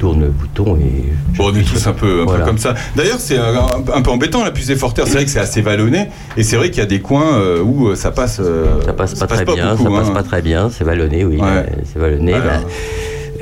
tourne 0.00 0.22
le 0.22 0.28
bouton 0.30 0.76
et... 0.78 1.04
je 1.32 1.38
bon, 1.38 1.52
on 1.52 1.54
est 1.54 1.62
tous 1.62 1.86
un 1.86 1.92
peu, 1.92 2.06
un 2.22 2.24
peu 2.24 2.30
Voilà. 2.30 2.44
comme 2.44 2.58
ça. 2.58 2.74
D'ailleurs, 2.96 3.20
c'est 3.20 3.38
un, 3.38 3.54
un 3.94 4.02
peu 4.02 4.10
embêtant, 4.10 4.42
la 4.42 4.50
puisée 4.50 4.74
Forterre. 4.74 5.06
C'est 5.06 5.14
vrai 5.14 5.24
que 5.26 5.30
c'est 5.30 5.38
assez 5.38 5.60
vallonné, 5.62 6.08
et 6.36 6.42
c'est 6.42 6.56
vrai 6.56 6.70
qu'il 6.70 6.78
y 6.80 6.82
a 6.82 6.86
des 6.86 6.98
coins 7.00 7.36
euh, 7.36 7.62
où 7.62 7.94
ça 7.94 8.10
passe. 8.10 8.40
Ça 8.84 8.92
passe 8.94 9.14
pas 9.14 9.28
très 9.28 9.44
pas 9.44 9.54
bien, 9.54 9.76
beaucoup, 9.76 9.84
ça 9.94 9.98
passe 10.00 10.08
hein. 10.08 10.14
pas 10.14 10.22
très 10.24 10.42
bien, 10.42 10.68
c'est 10.68 10.82
vallonné, 10.82 11.24
oui, 11.24 11.36
Ouais. 11.36 11.66
c'est 11.84 12.00
vallonné. 12.00 12.32
Voilà. 12.32 12.58
bah, 12.58 12.66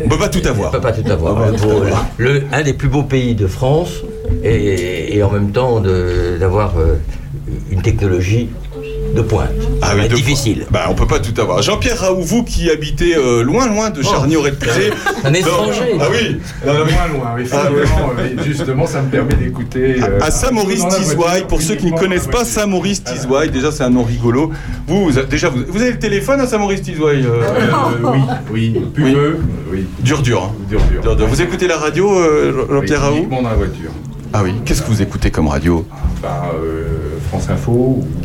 On 0.05 0.09
peut 0.09 0.19
pas 0.19 0.29
tout 0.29 0.41
on 0.45 0.49
avoir. 0.49 0.71
peut 0.71 0.81
pas 0.81 0.93
tout 0.93 1.11
avoir. 1.11 1.33
On 1.35 1.47
peut 1.47 1.53
pas 1.53 1.59
tout 1.59 1.71
avoir. 1.71 2.07
le, 2.19 2.43
un 2.53 2.63
des 2.63 2.73
plus 2.73 2.89
beaux 2.89 3.03
pays 3.03 3.35
de 3.35 3.47
France 3.47 4.03
et, 4.43 5.17
et 5.17 5.23
en 5.23 5.31
même 5.31 5.53
temps 5.53 5.81
d'avoir 5.81 6.79
euh, 6.79 6.97
une 7.71 7.83
technologie 7.83 8.49
de 9.15 9.23
pointe. 9.23 9.49
Ah 9.83 9.93
oui, 9.97 10.09
de- 10.09 10.15
difficile. 10.15 10.67
Bah, 10.71 10.87
on 10.89 10.95
peut 10.95 11.07
pas 11.07 11.19
tout 11.19 11.39
avoir. 11.41 11.63
Jean-Pierre 11.63 11.99
Raoult, 12.01 12.21
vous 12.23 12.45
qui 12.45 12.71
habitez 12.71 13.17
euh, 13.17 13.43
loin, 13.43 13.67
loin 13.69 13.91
de 13.91 14.03
Charny-Auret 14.03 14.53
de 14.53 14.57
Pizé. 14.57 14.91
Un 15.25 15.31
Non. 15.31 15.37
étranger. 15.39 15.97
Ah 16.01 16.05
oui. 16.11 16.41
Loin, 16.65 16.75
loin, 16.75 17.37
effectivement. 17.39 18.11
oui. 18.19 18.43
Justement, 18.45 18.87
ça 18.87 19.03
me 19.03 19.09
permet 19.11 19.35
d'écouter. 19.35 19.97
euh, 20.03 20.19
À 20.21 20.31
Saint-Maurice 20.31 20.81
dans 20.81 20.89
la 20.89 20.95
Tizouaille, 20.97 21.17
voiture, 21.17 21.47
pour 21.49 21.63
ceux 21.63 21.75
qui 21.75 21.91
ne 21.91 21.99
connaissent 21.99 22.27
pas 22.27 22.39
voiture. 22.39 22.53
Saint-Maurice 22.55 23.05
Tizouaille, 23.05 23.51
déjà 23.51 23.73
c'est 23.73 23.85
un 23.85 23.91
nom 23.91 24.03
rigolo. 24.05 24.51
Vous, 24.87 25.05
vous 25.05 25.19
avez- 25.19 25.27
déjà, 25.29 25.49
vous, 25.49 25.61
vous 25.69 25.81
avez 25.83 25.93
le 25.93 25.99
téléphone 25.99 26.41
à 26.41 26.47
Saint-Maurice 26.47 26.83
Tizouaille 26.83 27.25
euh, 27.27 27.43
Euh, 27.43 28.11
oui, 28.53 28.73
oui, 28.75 28.81
plus 28.95 29.17
Oui. 29.73 29.87
Dur, 30.01 30.23
dur, 30.23 30.45
hein. 30.45 30.55
Dur, 30.69 30.81
dur. 30.91 31.01
Dur, 31.03 31.17
dur. 31.17 31.27
Vous 31.27 31.43
écoutez 31.43 31.67
la 31.69 31.77
radio, 31.77 32.11
euh, 32.19 32.53
Oui, 32.69 32.75
Jean-Pierre 32.77 33.01
Raoult 33.03 33.27
dans 33.31 33.43
la 33.43 33.55
voiture. 33.55 33.91
Ah 34.33 34.43
oui. 34.45 34.53
Qu'est-ce 34.65 34.83
que 34.83 34.89
vous 34.89 35.03
écoutez 35.03 35.31
comme 35.31 35.49
radio? 35.49 35.85
Bah, 36.23 36.53
euh, 36.55 37.19
France 37.29 37.49
Info 37.51 37.73
euh, 37.73 37.75
ou 37.75 38.20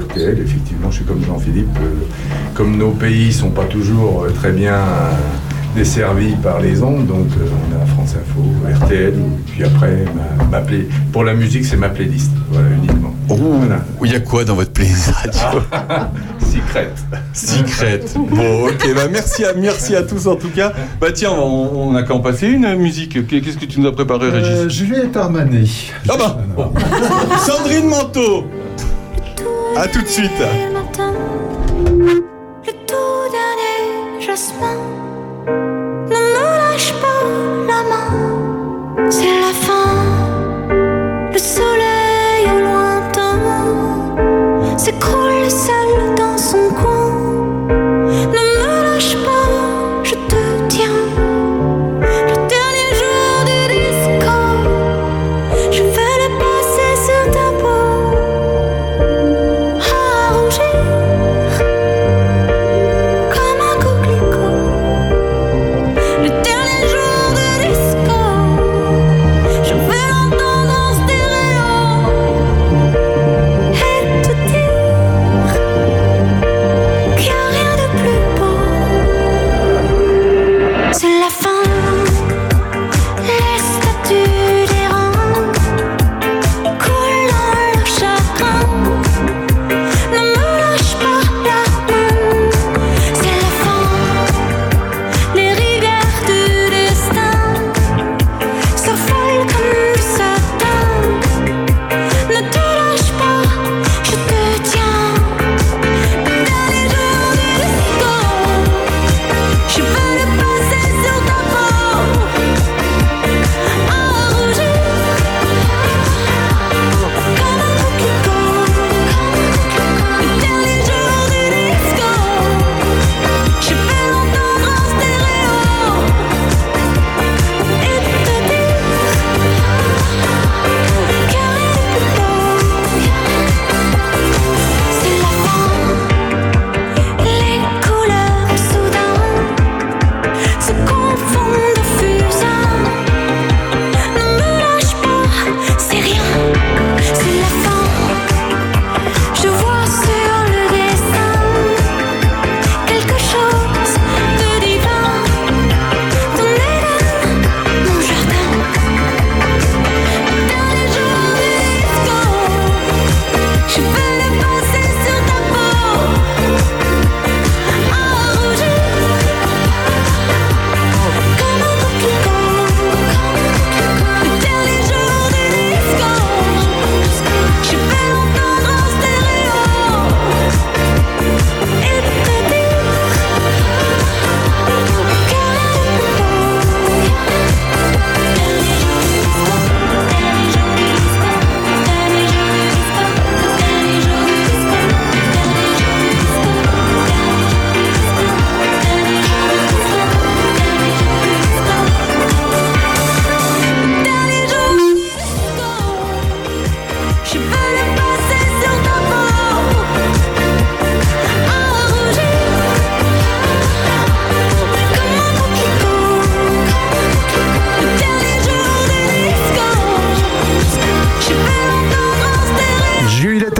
RTL, 0.00 0.38
effectivement, 0.40 0.90
je 0.90 0.96
suis 0.96 1.04
comme 1.04 1.22
Jean-Philippe. 1.24 1.76
euh, 1.80 2.04
comme 2.54 2.76
nos 2.76 2.90
pays 2.90 3.32
sont 3.32 3.50
pas 3.50 3.64
toujours 3.64 4.24
euh, 4.24 4.30
très 4.30 4.52
bien 4.52 4.74
euh, 4.74 5.10
desservis 5.76 6.34
par 6.42 6.60
les 6.60 6.82
ondes, 6.82 7.06
donc 7.06 7.26
euh, 7.38 7.46
on 7.70 7.82
a 7.82 7.86
France 7.86 8.14
Info, 8.14 8.84
RTL, 8.84 9.14
ou- 9.14 9.38
puis 9.50 9.64
après, 9.64 10.04
ma, 10.38 10.44
ma 10.44 10.60
play- 10.60 10.86
pour 11.12 11.24
la 11.24 11.34
musique, 11.34 11.64
c'est 11.64 11.76
ma 11.76 11.88
playlist, 11.88 12.30
voilà, 12.50 12.68
uniquement. 12.76 13.12
Oh, 13.30 13.36
Voilà. 13.36 13.82
il 14.04 14.12
y 14.12 14.14
a 14.14 14.20
quoi 14.20 14.44
dans 14.44 14.54
votre 14.54 14.70
playlist 14.72 15.08
radio 15.10 15.60
Secret. 16.38 16.90
Secret. 17.32 18.00
Bon, 18.14 18.66
ok, 18.68 18.94
bah 18.94 19.08
merci 19.10 19.44
à, 19.44 19.54
merci 19.54 19.96
à 19.96 20.02
tous 20.02 20.26
en 20.28 20.36
tout 20.36 20.50
cas. 20.50 20.72
Bah 21.00 21.08
tiens, 21.12 21.30
on, 21.32 21.70
on 21.90 21.94
a 21.96 22.02
qu'à 22.02 22.14
en 22.14 22.20
passer 22.20 22.46
une 22.48 22.74
musique. 22.76 23.26
Qu'est-ce 23.26 23.56
que 23.56 23.64
tu 23.64 23.80
nous 23.80 23.88
as 23.88 23.92
préparé, 23.92 24.28
Régis? 24.30 24.50
Euh, 24.50 24.68
Juliette 24.68 25.16
Armanet. 25.16 25.64
Ah 26.08 26.12
bah 26.18 26.38
Sandrine 27.46 27.88
Manteau 27.88 28.44
À 29.76 29.88
tout 29.88 30.02
de 30.02 30.06
suite 30.06 30.30
matin, 30.72 31.12
le 31.98 32.72
tout 32.86 33.30
dernier 33.32 34.20
jasmin. 34.24 34.76
Ne 35.46 36.14
me 36.14 36.58
lâche 36.58 36.92
pas 37.00 37.24
la 37.66 37.82
main, 37.90 39.10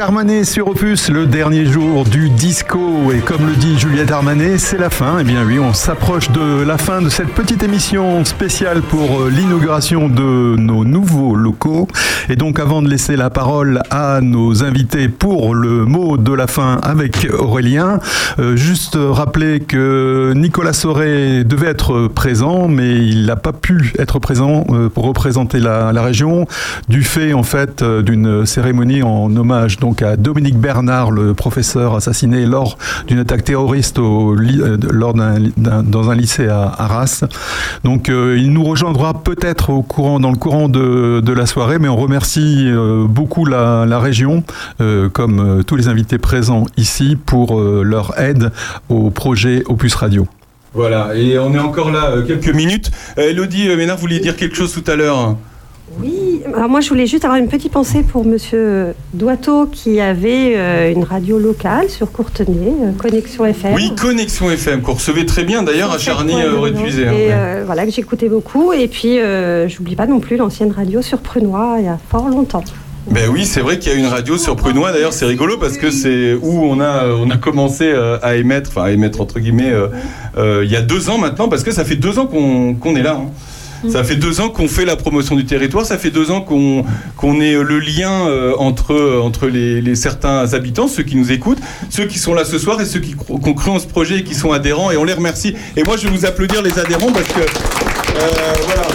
Armanet 0.04 0.44
sur 0.44 0.68
Opus, 0.68 1.08
le 1.08 1.24
dernier 1.24 1.64
jour 1.64 2.04
du 2.04 2.28
disco. 2.28 3.10
Et 3.10 3.20
comme 3.20 3.46
le 3.46 3.54
dit 3.54 3.78
Juliette 3.78 4.10
Armanet, 4.10 4.58
c'est 4.58 4.76
la 4.76 4.90
fin. 4.90 5.16
Eh 5.20 5.24
bien 5.24 5.42
oui, 5.46 5.58
on 5.58 5.72
s'approche 5.72 6.30
de 6.30 6.62
la 6.62 6.76
fin 6.76 7.00
de 7.00 7.08
cette 7.08 7.30
petite 7.30 7.62
émission 7.62 8.22
spéciale 8.26 8.82
pour 8.82 9.22
euh, 9.22 9.30
l'inauguration 9.30 10.10
de 10.10 10.56
nos 10.58 10.84
nouveaux 10.84 11.34
locaux. 11.34 11.88
Et 12.28 12.36
donc 12.36 12.60
avant 12.60 12.82
de 12.82 12.88
laisser 12.90 13.16
la 13.16 13.30
parole 13.30 13.80
à 13.90 14.20
nos 14.20 14.62
invités 14.62 15.08
pour 15.08 15.54
le 15.54 15.86
mot 15.86 16.18
de 16.18 16.34
la 16.34 16.48
fin 16.48 16.78
avec 16.82 17.26
Aurélien, 17.38 17.98
euh, 18.38 18.56
juste 18.56 18.98
rappeler 19.00 19.60
que 19.60 20.34
Nicolas 20.36 20.74
Soré 20.74 21.44
devait 21.44 21.68
être 21.68 22.08
présent, 22.08 22.68
mais 22.68 22.94
il 23.06 23.24
n'a 23.24 23.36
pas 23.36 23.54
pu 23.54 23.94
être 23.98 24.18
présent 24.18 24.66
euh, 24.68 24.90
pour 24.90 25.04
représenter 25.04 25.60
la, 25.60 25.94
la 25.94 26.02
région 26.02 26.46
du 26.90 27.02
fait 27.02 27.32
en 27.32 27.42
fait 27.42 27.82
d'une 27.82 28.44
cérémonie 28.44 29.02
en 29.02 29.34
hommage 29.34 29.78
donc 29.78 29.93
à 30.02 30.14
à 30.14 30.16
Dominique 30.16 30.58
Bernard, 30.58 31.10
le 31.10 31.34
professeur 31.34 31.94
assassiné 31.94 32.46
lors 32.46 32.78
d'une 33.06 33.18
attaque 33.18 33.44
terroriste 33.44 33.98
euh, 33.98 34.76
dans 34.76 36.10
un 36.10 36.14
lycée 36.14 36.48
à 36.48 36.72
Arras. 36.78 37.24
Donc 37.84 38.08
euh, 38.08 38.36
il 38.38 38.52
nous 38.52 38.64
rejoindra 38.64 39.14
peut-être 39.14 39.68
dans 39.68 40.30
le 40.30 40.36
courant 40.36 40.68
de, 40.68 41.32
la 41.32 41.46
soirée, 41.46 41.78
mais 41.78 41.88
on 41.88 41.96
remercie 41.96 42.66
euh, 42.66 43.06
beaucoup 43.08 43.44
la, 43.44 43.98
région, 43.98 44.42
comme 45.12 45.62
tous 45.66 45.76
les 45.76 45.88
invités 45.88 46.18
présents 46.18 46.66
ici, 46.76 47.16
pour 47.16 47.60
leur 47.60 48.18
aide 48.20 48.50
au 48.88 49.10
projet 49.10 49.62
Opus 49.66 49.94
Radio. 49.94 50.26
Voilà, 50.74 51.14
et 51.14 51.38
on 51.38 51.54
est 51.54 51.58
encore 51.58 51.90
là 51.90 52.12
quelques 52.26 52.54
minutes. 52.54 52.90
Elodie 53.16 53.68
Ménard, 53.76 53.96
vous 53.96 54.02
vouliez 54.02 54.20
dire 54.20 54.36
quelque 54.36 54.56
chose 54.56 54.72
tout 54.72 54.88
à 54.90 54.96
l'heure? 54.96 55.36
Oui, 56.00 56.40
alors 56.54 56.68
moi 56.68 56.80
je 56.80 56.88
voulais 56.88 57.06
juste 57.06 57.24
avoir 57.24 57.38
une 57.38 57.48
petite 57.48 57.70
pensée 57.72 58.02
pour 58.02 58.24
Monsieur 58.24 58.94
Doiteau 59.12 59.66
qui 59.66 60.00
avait 60.00 60.54
euh, 60.56 60.90
une 60.90 61.04
radio 61.04 61.38
locale 61.38 61.90
sur 61.90 62.10
Courtenay, 62.10 62.72
euh, 62.82 62.92
Connexion 62.96 63.44
FM. 63.44 63.74
Oui, 63.74 63.92
Connexion 63.94 64.50
FM, 64.50 64.80
qu'on 64.80 64.94
recevait 64.94 65.26
très 65.26 65.44
bien 65.44 65.62
d'ailleurs 65.62 65.92
à 65.92 65.98
Charny, 65.98 66.32
Ouais, 66.34 66.40
euh, 66.42 67.04
euh, 67.06 67.62
voilà, 67.66 67.84
que 67.84 67.92
j'écoutais 67.92 68.30
beaucoup. 68.30 68.72
Et 68.72 68.88
puis, 68.88 69.18
j'oublie 69.68 69.94
pas 69.94 70.06
non 70.06 70.20
plus 70.20 70.36
l'ancienne 70.36 70.72
radio 70.72 71.02
sur 71.02 71.18
Prunois 71.18 71.76
il 71.78 71.84
y 71.84 71.88
a 71.88 71.98
fort 72.08 72.28
longtemps. 72.28 72.64
Ben 73.10 73.28
oui, 73.30 73.44
c'est 73.44 73.60
vrai 73.60 73.78
qu'il 73.78 73.92
y 73.92 73.94
a 73.94 73.98
une 73.98 74.06
radio 74.06 74.38
sur 74.38 74.56
Prunois. 74.56 74.90
D'ailleurs, 74.90 75.12
c'est 75.12 75.26
rigolo 75.26 75.58
parce 75.58 75.76
que 75.76 75.90
c'est 75.90 76.32
où 76.32 76.62
on 76.64 76.80
a 76.80 77.08
on 77.08 77.28
a 77.30 77.36
commencé 77.36 77.92
à 78.22 78.36
émettre, 78.36 78.70
enfin 78.70 78.84
à 78.84 78.90
émettre 78.90 79.20
entre 79.20 79.38
guillemets, 79.38 79.70
euh, 79.70 79.88
euh, 80.38 80.62
il 80.64 80.70
y 80.70 80.76
a 80.76 80.80
deux 80.80 81.10
ans 81.10 81.18
maintenant, 81.18 81.50
parce 81.50 81.62
que 81.62 81.70
ça 81.72 81.84
fait 81.84 81.96
deux 81.96 82.18
ans 82.18 82.26
qu'on 82.26 82.74
qu'on 82.74 82.96
est 82.96 83.02
là. 83.02 83.18
hein. 83.20 83.30
Ça 83.90 84.04
fait 84.04 84.16
deux 84.16 84.40
ans 84.40 84.48
qu'on 84.48 84.68
fait 84.68 84.84
la 84.84 84.96
promotion 84.96 85.36
du 85.36 85.44
territoire, 85.44 85.84
ça 85.84 85.98
fait 85.98 86.10
deux 86.10 86.30
ans 86.30 86.40
qu'on 86.40 87.40
est 87.40 87.54
le 87.54 87.78
lien 87.78 88.28
euh, 88.28 88.54
entre, 88.58 89.20
entre 89.22 89.46
les, 89.46 89.94
certains 89.94 90.54
habitants, 90.54 90.88
ceux 90.88 91.02
qui 91.02 91.16
nous 91.16 91.32
écoutent, 91.32 91.60
ceux 91.90 92.06
qui 92.06 92.18
sont 92.18 92.34
là 92.34 92.44
ce 92.44 92.58
soir 92.58 92.80
et 92.80 92.86
ceux 92.86 93.00
qui 93.00 93.14
ont 93.28 93.54
cru 93.54 93.70
en 93.70 93.78
ce 93.78 93.86
projet 93.86 94.18
et 94.18 94.24
qui 94.24 94.34
sont 94.34 94.52
adhérents, 94.52 94.90
et 94.90 94.96
on 94.96 95.04
les 95.04 95.12
remercie. 95.12 95.54
Et 95.76 95.82
moi, 95.82 95.96
je 95.96 96.08
vais 96.08 96.16
vous 96.16 96.26
applaudir 96.26 96.62
les 96.62 96.78
adhérents 96.78 97.12
parce 97.12 97.28
que 97.28 97.40
euh, 97.40 98.52
voilà, 98.66 98.86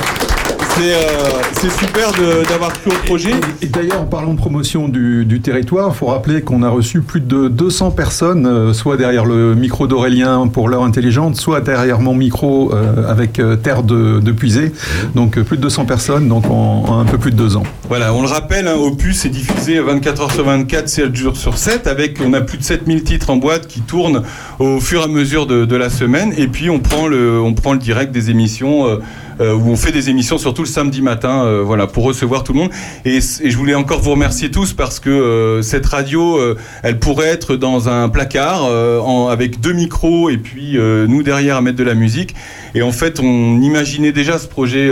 c'est 0.79 0.93
euh, 0.93 1.41
c'est 1.53 1.71
super 1.71 2.11
d'avoir 2.47 2.71
cru 2.71 2.91
au 2.91 3.05
projet. 3.05 3.33
Et 3.61 3.67
d'ailleurs, 3.67 4.01
en 4.01 4.05
parlant 4.05 4.33
de 4.33 4.37
promotion 4.37 4.87
du, 4.87 5.25
du 5.25 5.41
territoire, 5.41 5.89
il 5.93 5.97
faut 5.97 6.05
rappeler 6.05 6.41
qu'on 6.41 6.63
a 6.63 6.69
reçu 6.69 7.01
plus 7.01 7.19
de 7.19 7.49
200 7.49 7.91
personnes, 7.91 8.45
euh, 8.45 8.71
soit 8.71 8.95
derrière 8.95 9.25
le 9.25 9.55
micro 9.55 9.87
d'Aurélien 9.87 10.47
pour 10.47 10.69
l'heure 10.69 10.83
intelligente, 10.83 11.35
soit 11.35 11.59
derrière 11.59 11.99
mon 11.99 12.13
micro 12.13 12.73
euh, 12.73 13.09
avec 13.09 13.41
Terre 13.61 13.83
de, 13.83 14.19
de 14.19 14.31
Puisée. 14.31 14.71
Donc 15.15 15.39
plus 15.39 15.57
de 15.57 15.61
200 15.63 15.85
personnes, 15.85 16.29
donc 16.29 16.45
en, 16.49 16.85
en 16.87 16.99
un 16.99 17.05
peu 17.05 17.17
plus 17.17 17.31
de 17.31 17.37
deux 17.37 17.57
ans. 17.57 17.63
Voilà, 17.89 18.13
on 18.13 18.21
le 18.21 18.27
rappelle, 18.27 18.67
hein, 18.67 18.75
Opus 18.75 19.25
est 19.25 19.29
diffusé 19.29 19.79
24 19.79 20.21
heures 20.21 20.31
sur 20.31 20.45
24, 20.45 20.87
7 20.87 21.15
jours 21.15 21.35
sur 21.35 21.57
7, 21.57 21.87
avec, 21.87 22.19
on 22.25 22.31
a 22.33 22.41
plus 22.41 22.57
de 22.57 22.63
7000 22.63 23.03
titres 23.03 23.29
en 23.29 23.35
boîte 23.37 23.67
qui 23.67 23.81
tournent 23.81 24.23
au 24.59 24.79
fur 24.79 25.01
et 25.01 25.05
à 25.05 25.07
mesure 25.07 25.45
de, 25.45 25.65
de 25.65 25.75
la 25.75 25.89
semaine, 25.89 26.33
et 26.37 26.47
puis 26.47 26.69
on 26.69 26.79
prend 26.79 27.07
le, 27.07 27.41
on 27.41 27.53
prend 27.53 27.73
le 27.73 27.79
direct 27.79 28.11
des 28.13 28.29
émissions, 28.29 28.99
euh, 29.39 29.53
où 29.53 29.69
on 29.69 29.75
fait 29.75 29.91
des 29.91 30.09
émissions 30.09 30.37
surtout 30.37 30.61
le 30.63 30.67
samedi 30.67 31.01
matin, 31.01 31.43
euh, 31.45 31.61
voilà, 31.63 31.87
pour 31.87 32.03
recevoir 32.03 32.43
tout 32.43 32.53
le 32.53 32.59
monde. 32.59 32.71
Et, 33.05 33.19
je 33.21 33.57
voulais 33.57 33.75
encore 33.75 33.99
vous 34.01 34.11
remercier 34.11 34.51
tous 34.51 34.73
parce 34.73 34.99
que 34.99 35.09
euh, 35.09 35.61
cette 35.61 35.85
radio, 35.85 36.37
euh, 36.37 36.57
elle 36.83 36.99
pourrait 36.99 37.27
être 37.29 37.55
dans 37.55 37.89
un 37.89 38.09
placard 38.09 38.65
euh, 38.65 38.99
en- 38.99 39.27
avec 39.27 39.59
deux 39.59 39.73
micros 39.73 40.29
et 40.29 40.37
puis 40.37 40.77
euh, 40.77 41.07
nous 41.07 41.23
derrière 41.23 41.57
à 41.57 41.61
mettre 41.61 41.77
de 41.77 41.83
la 41.83 41.95
musique. 41.95 42.35
Et 42.75 42.81
en 42.81 42.91
fait, 42.91 43.19
on 43.19 43.61
imaginait 43.61 44.11
déjà 44.11 44.37
ce 44.37 44.47
projet 44.47 44.91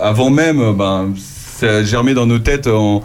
avant 0.00 0.30
même, 0.30 0.74
ben, 0.76 1.12
ça 1.16 1.82
germé 1.82 2.14
dans 2.14 2.26
nos 2.26 2.38
têtes 2.38 2.66
en 2.66 3.02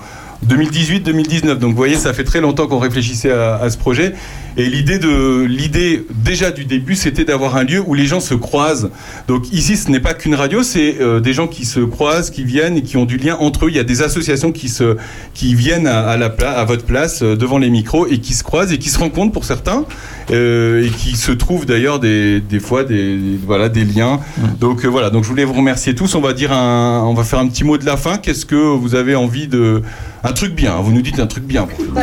2018-2019. 0.48 1.56
Donc 1.56 1.72
vous 1.72 1.76
voyez, 1.78 1.96
ça 1.96 2.14
fait 2.14 2.24
très 2.24 2.42
longtemps 2.42 2.68
qu'on 2.68 2.80
réfléchissait 2.80 3.32
à, 3.32 3.56
à 3.56 3.70
ce 3.70 3.78
projet. 3.78 4.14
Et 4.58 4.66
l'idée 4.66 5.00
de 5.00 5.44
l'idée 5.46 6.06
déjà 6.26 6.52
du 6.52 6.66
début, 6.66 6.96
c'était 6.96 7.24
d'avoir 7.24 7.56
un 7.56 7.64
lieu 7.64 7.82
où 7.86 7.94
les 7.94 8.06
gens 8.06 8.20
se 8.20 8.34
croisent. 8.34 8.90
Donc 9.30 9.52
ici, 9.54 9.78
ce 9.78 9.90
n'est 9.90 10.02
pas 10.02 10.14
qu'une 10.14 10.36
radio, 10.36 10.62
c'est 10.62 10.98
euh, 11.00 11.20
des 11.22 11.32
gens 11.32 11.48
qui 11.48 11.66
se 11.66 11.80
croisent, 11.80 12.32
qui 12.32 12.44
viennent 12.44 12.76
et 12.78 12.82
qui 12.84 12.98
ont 12.98 13.06
du 13.06 13.16
lien 13.18 13.38
entre 13.40 13.66
eux. 13.66 13.70
Il 13.70 13.76
y 13.76 13.80
a 13.80 13.86
des 13.86 14.02
associations 14.02 14.52
qui 14.52 14.68
se 14.68 14.98
qui 15.34 15.56
viennent 15.56 15.88
à, 15.88 16.02
à 16.02 16.18
la 16.18 16.30
pla- 16.30 16.52
à 16.52 16.66
votre 16.66 16.84
place 16.84 17.22
euh, 17.24 17.38
devant 17.38 17.60
les 17.60 17.70
micros 17.70 18.08
et 18.08 18.18
qui 18.20 18.34
se 18.34 18.44
croisent 18.44 18.74
et 18.74 18.78
qui 18.78 18.90
se 18.90 19.00
rencontrent 19.00 19.32
pour 19.32 19.46
certains 19.46 19.86
euh, 20.32 20.86
et 20.86 20.90
qui 20.90 21.16
se 21.16 21.32
trouvent 21.32 21.66
d'ailleurs 21.66 22.00
des, 22.00 22.42
des 22.42 22.60
fois 22.60 22.84
des 22.84 23.18
voilà 23.46 23.70
des 23.70 23.86
liens. 23.86 24.20
Donc 24.60 24.84
euh, 24.84 24.90
voilà. 24.90 25.10
Donc 25.12 25.24
je 25.24 25.30
voulais 25.30 25.46
vous 25.46 25.54
remercier 25.54 25.96
tous. 25.96 26.14
On 26.16 26.22
va 26.22 26.34
dire 26.34 26.52
un 26.52 27.04
on 27.06 27.14
va 27.14 27.24
faire 27.24 27.40
un 27.40 27.48
petit 27.48 27.64
mot 27.64 27.78
de 27.78 27.86
la 27.86 27.96
fin. 27.96 28.18
Qu'est-ce 28.18 28.46
que 28.46 28.56
vous 28.56 28.96
avez 28.96 29.16
envie 29.16 29.48
de 29.48 29.82
un 30.24 30.34
truc 30.34 30.54
bien 30.54 30.76
Vous 30.78 30.92
nous 30.92 31.02
dites 31.02 31.20
un 31.20 31.28
truc 31.28 31.44
bien. 31.46 31.68
hein. 31.96 32.02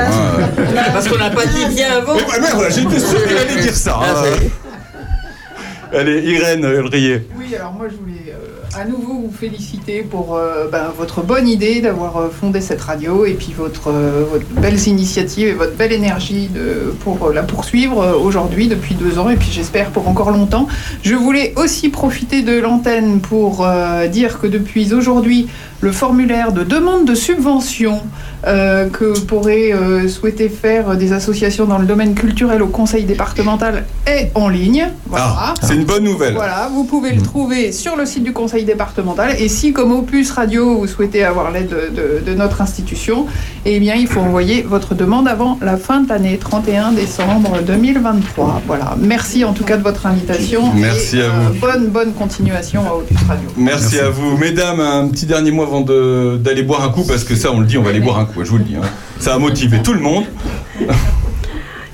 Parce 0.92 1.08
qu'on 1.08 1.18
n'a 1.18 1.30
pas 1.30 1.46
dit 1.46 1.64
bien 1.74 1.96
avant. 1.98 2.14
Mais, 2.14 2.50
voilà, 2.54 2.70
j'étais 2.70 3.00
sûr 3.00 3.26
qu'il 3.26 3.36
allait 3.36 3.60
dire 3.62 3.74
ça. 3.76 3.98
Ah, 4.02 4.24
hein. 4.24 4.36
Allez, 5.92 6.20
Irène 6.20 6.64
Elrier. 6.64 7.26
Oui, 7.38 7.54
alors 7.54 7.72
moi 7.72 7.86
je 7.90 7.96
voulais 7.96 8.34
euh, 8.34 8.80
à 8.80 8.84
nouveau 8.84 9.14
vous 9.14 9.32
féliciter 9.32 10.02
pour 10.02 10.36
euh, 10.36 10.68
ben, 10.70 10.92
votre 10.96 11.22
bonne 11.22 11.48
idée 11.48 11.80
d'avoir 11.80 12.18
euh, 12.18 12.28
fondé 12.28 12.60
cette 12.60 12.82
radio 12.82 13.24
et 13.24 13.32
puis 13.32 13.54
votre, 13.56 13.90
votre 13.90 14.46
belles 14.60 14.86
initiatives 14.86 15.48
et 15.48 15.52
votre 15.52 15.74
belle 15.76 15.92
énergie 15.92 16.50
pour 17.00 17.30
la 17.30 17.42
poursuivre 17.42 18.20
aujourd'hui 18.22 18.68
depuis 18.68 18.94
deux 18.94 19.18
ans 19.18 19.30
et 19.30 19.36
puis 19.36 19.48
j'espère 19.50 19.90
pour 19.90 20.08
encore 20.08 20.30
longtemps. 20.30 20.68
Je 21.02 21.14
voulais 21.14 21.54
aussi 21.56 21.88
profiter 21.88 22.42
de 22.42 22.58
l'antenne 22.58 23.20
pour 23.20 23.66
dire 24.10 24.38
que 24.40 24.46
depuis 24.46 24.92
aujourd'hui 24.92 25.48
le 25.80 25.92
formulaire 25.92 26.52
de 26.52 26.64
demande 26.64 27.06
de 27.06 27.14
subvention 27.14 28.02
euh, 28.48 28.88
que 28.88 29.18
pourraient 29.20 29.72
euh, 29.72 30.08
souhaiter 30.08 30.48
faire 30.48 30.96
des 30.96 31.12
associations 31.12 31.66
dans 31.66 31.78
le 31.78 31.86
domaine 31.86 32.14
culturel 32.14 32.62
au 32.62 32.66
conseil 32.68 33.04
départemental 33.04 33.84
est 34.06 34.30
en 34.34 34.48
ligne. 34.48 34.88
Voilà. 35.06 35.26
Ah, 35.38 35.54
c'est 35.62 35.74
une 35.74 35.84
bonne 35.84 36.04
nouvelle. 36.04 36.34
Voilà, 36.34 36.68
vous 36.72 36.84
pouvez 36.84 37.12
le 37.12 37.20
trouver 37.22 37.72
sur 37.72 37.94
le 37.96 38.06
site 38.06 38.24
du 38.24 38.32
conseil 38.32 38.64
départemental. 38.64 39.36
Et 39.38 39.48
si, 39.48 39.72
comme 39.72 39.92
Opus 39.92 40.30
Radio, 40.30 40.78
vous 40.78 40.86
souhaitez 40.86 41.24
avoir 41.24 41.50
l'aide 41.50 41.68
de, 41.68 41.94
de- 41.94 42.30
de 42.30 42.34
notre 42.34 42.60
institution, 42.62 43.26
eh 43.66 43.78
bien, 43.80 43.94
il 43.94 44.06
faut 44.06 44.20
envoyer 44.20 44.62
votre 44.62 44.94
demande 44.94 45.28
avant 45.28 45.58
la 45.62 45.76
fin 45.76 46.00
de 46.00 46.08
l'année, 46.08 46.38
31 46.40 46.92
décembre 46.92 47.58
2023. 47.66 48.62
Voilà. 48.66 48.96
Merci 48.98 49.44
en 49.44 49.52
tout 49.52 49.64
cas 49.64 49.76
de 49.76 49.82
votre 49.82 50.06
invitation. 50.06 50.72
Merci 50.74 51.18
Et, 51.18 51.22
à 51.22 51.24
euh, 51.26 51.30
vous. 51.52 51.60
bonne, 51.60 51.86
bonne 51.88 52.12
continuation 52.12 52.82
à 52.88 52.94
Opus 52.96 53.16
Radio. 53.28 53.48
Merci, 53.56 53.98
à 53.98 54.08
vous. 54.10 54.36
Mesdames, 54.38 54.80
un 54.80 55.08
petit 55.08 55.26
dernier 55.26 55.50
mot 55.50 55.62
avant 55.62 55.80
de- 55.82 56.38
d'aller 56.42 56.62
boire 56.62 56.82
un 56.84 56.88
coup, 56.90 57.04
parce 57.06 57.24
que 57.24 57.34
ça, 57.34 57.50
on 57.52 57.60
le 57.60 57.66
dit, 57.66 57.76
on 57.78 57.82
va 57.82 57.90
aller 57.90 58.00
boire 58.00 58.18
un 58.18 58.24
coup, 58.24 58.37
je 58.44 58.50
vous 58.50 58.58
le 58.58 58.64
dis. 58.64 58.76
hein. 58.76 58.82
Ça 59.18 59.34
a 59.34 59.38
motivé 59.38 59.82
tout 59.82 59.92
le 59.92 60.00
monde. 60.00 60.24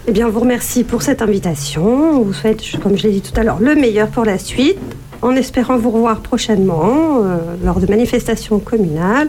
Eh 0.07 0.13
bien, 0.13 0.27
on 0.27 0.31
vous 0.31 0.41
remercie 0.41 0.85
pour 0.85 1.03
cette 1.03 1.23
invitation. 1.23 1.85
On 1.87 2.23
vous 2.23 2.35
souhaite, 2.35 2.61
comme 2.83 2.97
je 2.97 3.05
l'ai 3.05 3.13
dit 3.13 3.21
tout 3.23 3.39
à 3.41 3.43
l'heure, 3.43 3.59
le 3.61 3.75
meilleur 3.75 4.09
pour 4.09 4.25
la 4.25 4.39
suite, 4.39 4.77
en 5.23 5.35
espérant 5.35 5.79
vous 5.79 5.91
revoir 5.91 6.21
prochainement 6.21 7.21
euh, 7.23 7.39
lors 7.65 7.81
de 7.81 7.87
manifestations 7.87 8.59
communales. 8.59 9.29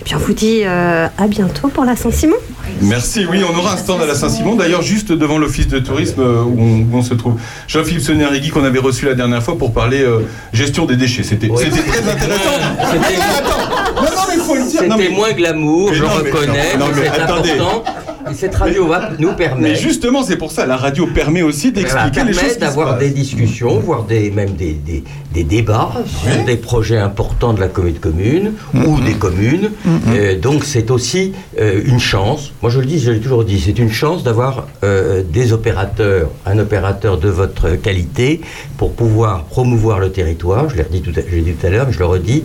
Et 0.00 0.04
puis, 0.04 0.14
on 0.14 0.18
vous 0.18 0.32
dit 0.32 0.60
euh, 0.64 1.08
à 1.18 1.26
bientôt 1.26 1.68
pour 1.68 1.84
la 1.84 1.96
Saint-Simon. 1.96 2.36
Merci, 2.82 3.26
oui, 3.28 3.42
on 3.42 3.56
aura 3.58 3.72
un 3.72 3.76
stand 3.76 4.00
à 4.00 4.06
la 4.06 4.14
Saint-Simon, 4.14 4.54
d'ailleurs 4.54 4.82
juste 4.82 5.10
devant 5.10 5.38
l'office 5.38 5.66
de 5.66 5.80
tourisme 5.80 6.20
euh, 6.20 6.42
où 6.44 6.56
on, 6.60 6.78
où 6.82 6.98
on 6.98 7.02
se 7.02 7.14
trouve. 7.14 7.34
Jean-Philippe 7.66 8.02
Sonerigui 8.02 8.50
qu'on 8.50 8.62
avait 8.64 8.78
reçu 8.78 9.06
la 9.06 9.14
dernière 9.14 9.42
fois 9.42 9.58
pour 9.58 9.72
parler 9.72 10.00
euh, 10.02 10.20
gestion 10.52 10.84
des 10.86 10.96
déchets. 10.96 11.24
C'était 11.24 11.48
c'était 11.56 11.82
très 11.82 12.08
intéressant. 12.08 12.50
Mais 12.92 13.16
attends, 13.16 13.58
non, 13.96 14.02
non, 14.02 14.22
mais 14.28 14.34
il 14.36 14.40
faut 14.40 14.54
le 14.54 14.70
dire. 14.70 14.82
Non, 14.84 14.96
C'était 14.96 15.10
mais- 15.10 15.16
moins 15.16 15.32
glamour, 15.32 15.90
Mais 15.90 15.96
je 15.96 16.02
non, 16.04 16.10
reconnais, 16.10 16.76
non, 16.78 16.86
mais 16.94 17.00
mais 17.02 17.10
c'est 17.12 17.20
attendez. 17.20 17.50
important. 17.52 17.84
Et 18.30 18.34
cette 18.34 18.54
radio 18.54 18.86
va 18.86 19.10
nous 19.18 19.30
Mais 19.30 19.36
permettre. 19.36 19.80
justement, 19.80 20.22
c'est 20.22 20.36
pour 20.36 20.52
ça, 20.52 20.66
la 20.66 20.76
radio 20.76 21.06
permet 21.06 21.42
aussi 21.42 21.72
d'expliquer 21.72 22.24
les 22.24 22.32
choses. 22.32 22.58
d'avoir 22.58 22.98
des 22.98 23.10
discussions, 23.10 23.78
voire 23.80 24.04
des, 24.04 24.30
même 24.30 24.52
des, 24.52 24.72
des, 24.72 25.02
des 25.32 25.44
débats 25.44 25.92
sur 26.06 26.44
des 26.44 26.56
projets 26.56 26.98
importants 26.98 27.52
de 27.54 27.60
la 27.60 27.68
commune 27.68 27.98
commune 27.98 28.52
ou 28.74 29.00
des 29.00 29.14
communes. 29.14 29.70
Euh, 30.08 30.38
donc 30.38 30.64
c'est 30.64 30.90
aussi 30.90 31.32
euh, 31.60 31.80
une 31.84 32.00
chance. 32.00 32.52
Moi 32.62 32.70
je 32.70 32.80
le 32.80 32.86
dis, 32.86 32.98
je 32.98 33.10
l'ai 33.10 33.20
toujours 33.20 33.44
dit, 33.44 33.60
c'est 33.60 33.78
une 33.78 33.92
chance 33.92 34.22
d'avoir 34.24 34.66
euh, 34.84 35.22
des 35.28 35.52
opérateurs, 35.52 36.30
un 36.46 36.58
opérateur 36.58 37.18
de 37.18 37.28
votre 37.28 37.76
qualité 37.76 38.40
pour 38.76 38.92
pouvoir 38.92 39.44
promouvoir 39.44 39.98
le 40.00 40.10
territoire. 40.10 40.68
Je 40.68 40.76
l'ai 40.76 41.00
tout 41.00 41.12
à, 41.16 41.22
je 41.28 41.36
l'ai 41.36 41.42
dit 41.42 41.52
tout 41.52 41.66
à 41.66 41.70
l'heure, 41.70 41.86
mais 41.86 41.92
je 41.92 41.98
le 41.98 42.06
redis. 42.06 42.44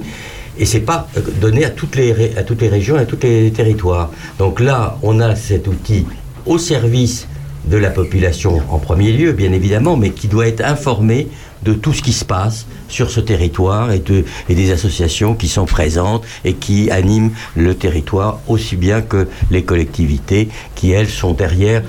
Et 0.57 0.65
c'est 0.65 0.81
pas 0.81 1.07
euh, 1.17 1.21
donné 1.41 1.65
à 1.65 1.69
toutes 1.69 1.95
les 1.95 2.11
régions, 2.11 2.97
et 2.97 3.01
à 3.01 3.05
tous 3.05 3.19
les 3.23 3.51
territoires. 3.51 4.11
Donc 4.39 4.59
là, 4.59 4.97
on 5.01 5.19
a 5.19 5.35
cet 5.35 5.67
outil 5.67 6.05
au 6.45 6.57
service 6.57 7.27
de 7.65 7.77
la 7.77 7.89
population 7.89 8.61
en 8.69 8.77
premier 8.77 9.11
lieu, 9.11 9.31
bien 9.31 9.53
évidemment, 9.53 9.95
mais 9.95 10.09
qui 10.09 10.27
doit 10.27 10.47
être 10.47 10.63
informée 10.65 11.27
de 11.63 11.73
tout 11.73 11.93
ce 11.93 12.01
qui 12.01 12.11
se 12.11 12.25
passe 12.25 12.65
sur 12.89 13.09
ce 13.09 13.21
territoire 13.21 13.89
et 13.91 14.01
des 14.49 14.71
associations 14.71 15.33
qui 15.33 15.47
sont 15.47 15.65
présentes 15.65 16.25
et 16.43 16.53
qui 16.53 16.91
animent 16.91 17.31
le 17.55 17.73
territoire 17.73 18.39
aussi 18.47 18.75
bien 18.75 19.01
que 19.01 19.27
les 19.49 19.63
collectivités 19.63 20.49
qui, 20.75 20.91
elles, 20.91 21.09
sont 21.09 21.33
derrière. 21.33 21.83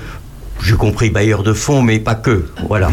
J'ai 0.63 0.75
compris 0.75 1.09
bailleurs 1.11 1.43
de 1.43 1.53
fonds, 1.53 1.81
mais 1.81 1.99
pas 1.99 2.15
que. 2.15 2.45
Voilà. 2.67 2.89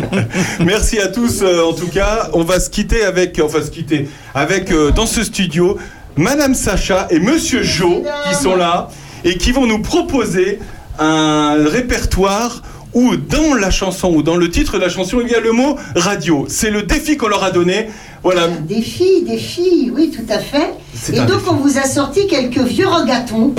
Merci 0.64 0.98
à 0.98 1.08
tous. 1.08 1.42
euh, 1.42 1.62
en 1.64 1.72
tout 1.72 1.86
cas, 1.88 2.28
on 2.32 2.42
va 2.42 2.58
se 2.58 2.70
quitter 2.70 3.04
avec, 3.04 3.40
enfin 3.42 3.62
se 3.62 3.70
quitter 3.70 4.08
avec 4.34 4.72
euh, 4.72 4.90
dans 4.90 5.06
ce 5.06 5.22
studio, 5.22 5.76
Madame 6.16 6.54
Sacha 6.54 7.06
et 7.10 7.20
Monsieur 7.20 7.62
Jo 7.62 8.02
qui 8.28 8.34
sont 8.34 8.56
là 8.56 8.88
et 9.24 9.36
qui 9.38 9.52
vont 9.52 9.66
nous 9.66 9.80
proposer 9.80 10.58
un 10.98 11.56
répertoire 11.68 12.62
où 12.94 13.16
dans 13.16 13.54
la 13.54 13.70
chanson 13.70 14.12
ou 14.14 14.22
dans 14.22 14.36
le 14.36 14.48
titre 14.50 14.74
de 14.76 14.82
la 14.82 14.88
chanson 14.88 15.20
il 15.20 15.28
y 15.30 15.34
a 15.34 15.40
le 15.40 15.52
mot 15.52 15.76
radio. 15.96 16.46
C'est 16.48 16.70
le 16.70 16.82
défi 16.82 17.16
qu'on 17.16 17.28
leur 17.28 17.44
a 17.44 17.50
donné. 17.50 17.90
Voilà. 18.22 18.48
Défi, 18.48 19.22
défi, 19.26 19.90
oui, 19.94 20.10
tout 20.10 20.32
à 20.32 20.38
fait. 20.38 20.74
Et 21.12 21.16
donc, 21.18 21.26
défi. 21.38 21.48
on 21.50 21.54
vous 21.56 21.78
a 21.78 21.82
sorti 21.84 22.26
quelques 22.26 22.58
vieux 22.60 22.88
regatons. 22.88 23.54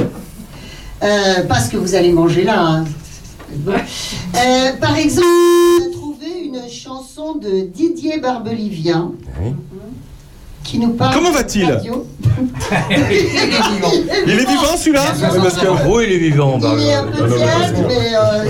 Euh, 1.04 1.44
parce 1.50 1.68
que 1.68 1.76
vous 1.78 1.94
allez 1.96 2.12
manger 2.14 2.44
là. 2.46 2.60
hein. 2.60 2.86
Euh, 3.68 4.72
par 4.80 4.98
exemple, 4.98 5.28
on 5.28 5.86
a 5.88 5.92
trouvé 5.92 6.28
une 6.46 6.70
chanson 6.70 7.36
de 7.36 7.62
Didier 7.74 8.20
Barbelivien. 8.20 9.12
Qui 10.64 10.80
nous 10.80 10.94
parle. 10.94 11.14
Comment 11.14 11.30
de 11.30 11.36
va-t-il 11.36 11.72
radio. 11.72 12.08
Il 12.90 14.32
est 14.32 14.46
vivant 14.48 14.76
celui-là 14.76 15.04
parce 15.20 15.58
que- 15.58 15.68
Oh, 15.88 16.02
il 16.02 16.12
est 16.12 16.18
vivant. 16.18 16.58
Il 16.60 16.88
est 16.88 16.94
un 16.96 17.04
peu 17.04 17.28
non. 17.28 17.36
mais. 17.88 18.16
euh, 18.16 18.50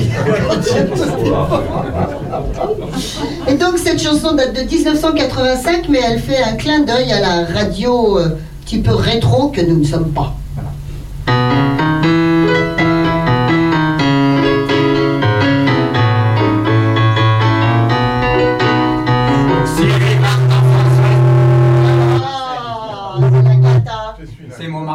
Et 3.49 3.55
donc, 3.55 3.77
cette 3.77 4.01
chanson 4.01 4.33
date 4.33 4.53
de 4.55 4.61
1985, 4.61 5.89
mais 5.89 5.99
elle 6.09 6.19
fait 6.19 6.41
un 6.41 6.53
clin 6.53 6.79
d'œil 6.85 7.11
à 7.11 7.19
la 7.19 7.45
radio 7.53 8.17
euh, 8.17 8.27
un 8.27 8.31
petit 8.65 8.79
peu 8.79 8.93
rétro 8.95 9.49
que 9.49 9.59
nous 9.61 9.79
ne 9.79 9.83
sommes 9.85 10.11
pas. 10.13 10.33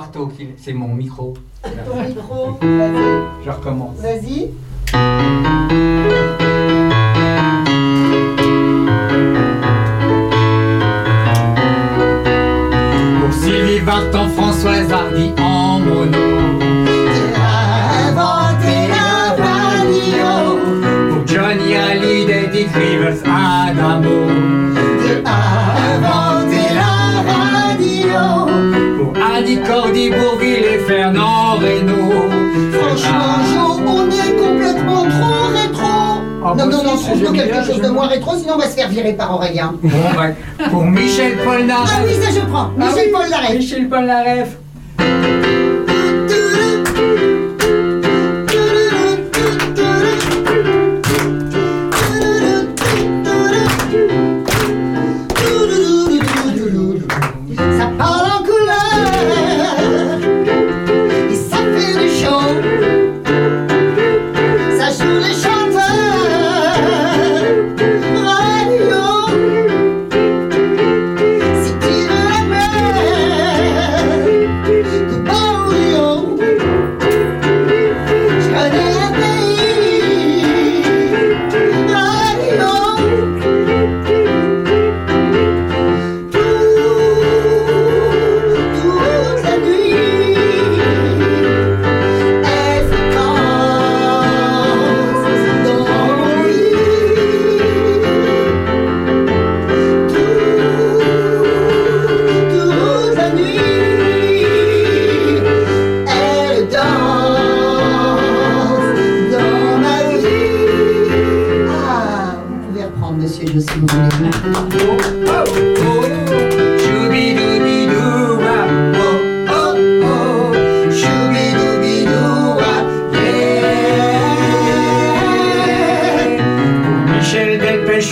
Marteau, 0.01 0.29
qui- 0.29 0.49
c'est 0.57 0.73
mon 0.73 0.89
micro. 0.95 1.35
Ton 1.63 2.03
micro, 2.03 2.53
vas-y. 2.63 3.45
Je 3.45 3.51
recommence. 3.51 3.97
Vas-y. 3.99 5.80
J'aime 37.19 37.33
quelque 37.33 37.65
chose 37.67 37.81
de 37.81 37.89
moins 37.89 38.07
rétro, 38.07 38.37
sinon 38.37 38.55
on 38.55 38.59
va 38.59 38.67
se 38.67 38.75
faire 38.75 38.89
virer 38.89 39.13
par 39.13 39.35
Aurélien. 39.35 39.75
Bon, 39.83 39.89
bah, 40.15 40.67
pour 40.71 40.85
Michel 40.85 41.37
Polnareff. 41.45 41.91
Ah 41.93 42.03
oui, 42.05 42.13
ça 42.23 42.31
je 42.31 42.47
prends. 42.47 42.71
Ah 42.79 42.85
Michel 42.87 43.07
oui, 43.07 43.13
Polnareff. 43.13 43.55
Michel 43.59 43.89
Polnareff. 43.89 44.57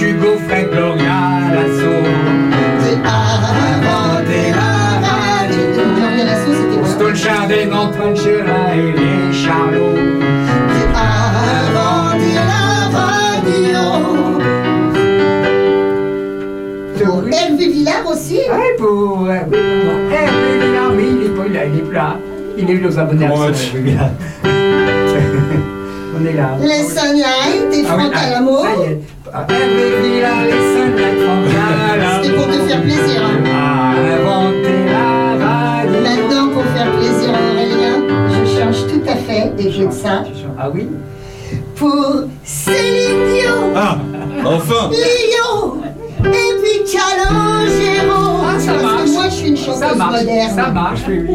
Hugo 0.01 0.39
Frey, 0.47 0.65
Gloria 0.71 1.51
Lasso. 1.55 1.91
Inventer 3.67 4.53
la 4.55 4.71
radio. 5.03 5.65
Gloria 5.97 6.25
Lasso, 6.25 6.51
c'était 6.55 6.79
quoi? 6.79 6.89
Stone 6.89 7.17
Chardin, 7.17 7.73
Antoine 7.73 8.17
Chérin 8.17 8.67
et 8.75 8.93
les 8.93 9.33
Charlots. 9.33 9.99
La 10.95 12.61
radio. 12.97 13.83
Pour 17.05 17.23
Hervé 17.29 17.67
Villard 17.69 18.07
aussi? 18.09 18.37
Ouais, 18.37 18.75
pour 18.79 19.27
euh, 19.29 19.41
pour 19.51 20.13
Hervé 20.13 20.59
Villard, 20.61 20.93
oui, 20.97 21.07
il 21.11 21.27
est 21.27 21.35
pas 21.37 21.49
là, 21.49 21.65
il 21.67 21.75
est 21.77 21.83
plus 21.83 21.95
là. 21.95 22.17
Il 22.57 22.71
est 22.71 22.87
aux 22.87 22.99
abonnés. 22.99 23.29
On 26.21 26.25
est 26.25 26.33
là. 26.33 26.57
Les 26.61 26.85
Sunlight 26.85 27.73
et 27.73 27.85
Ah 27.89 27.95
oui, 27.97 28.03
Franck 28.03 28.13
ah, 28.15 28.27
Alamo. 28.27 28.63
ça 28.63 28.71
y 28.77 28.93
est. 28.93 29.18
Ah. 29.41 29.47
C'était 32.23 32.35
pour 32.35 32.47
te 32.47 32.53
faire 32.69 32.83
plaisir. 32.83 33.23
hein. 33.23 33.95
Inventer 34.19 34.85
la 34.87 35.47
radio. 35.47 36.01
Maintenant, 36.03 36.49
pour 36.53 36.65
faire 36.75 36.91
plaisir 36.93 37.31
à 37.31 37.53
Aurélien, 37.53 37.97
je 38.29 38.59
change 38.59 38.87
tout 38.93 39.03
à 39.09 39.15
fait 39.17 39.53
et 39.59 39.71
je 39.71 39.85
de 39.85 39.93
ça. 39.93 40.25
Ah 40.59 40.69
oui 40.71 40.89
Pour 41.77 42.25
Céline 42.45 43.33
Dion. 43.33 43.73
Ah, 43.77 43.99
enfin 44.45 44.91
Lyon 44.91 45.83
et 46.25 46.55
puis 46.61 46.93
Calogero. 46.93 48.21
Ah, 48.45 48.59
ça 48.59 48.73
Parce 48.73 48.83
marche. 48.83 49.05
que 49.05 49.11
moi, 49.13 49.25
je 49.29 49.35
suis 49.35 49.49
une 49.51 49.57
chanteuse 49.57 49.79
Ça 49.81 49.95
marche, 49.95 50.21
moderne. 50.21 50.51
ça 50.57 50.71
marche, 50.71 51.01
oui, 51.09 51.27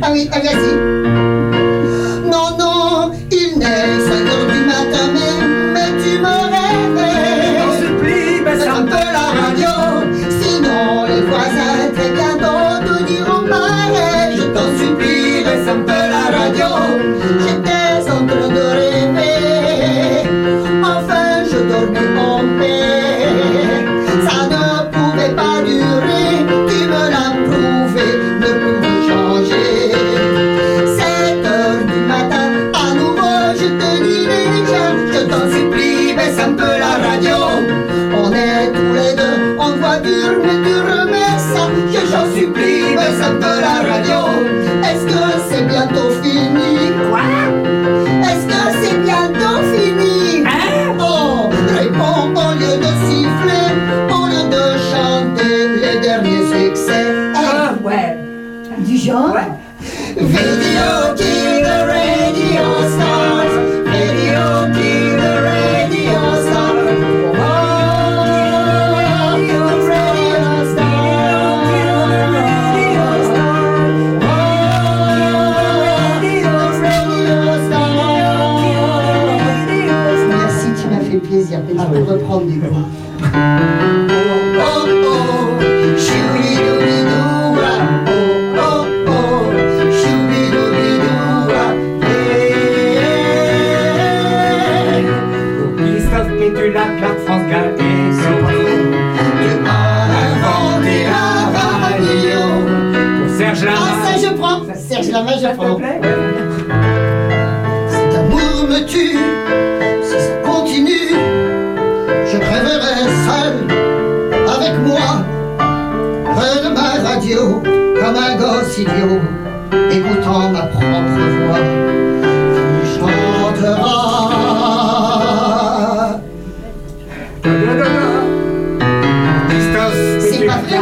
Kami 0.00 0.24
齐 0.54 1.23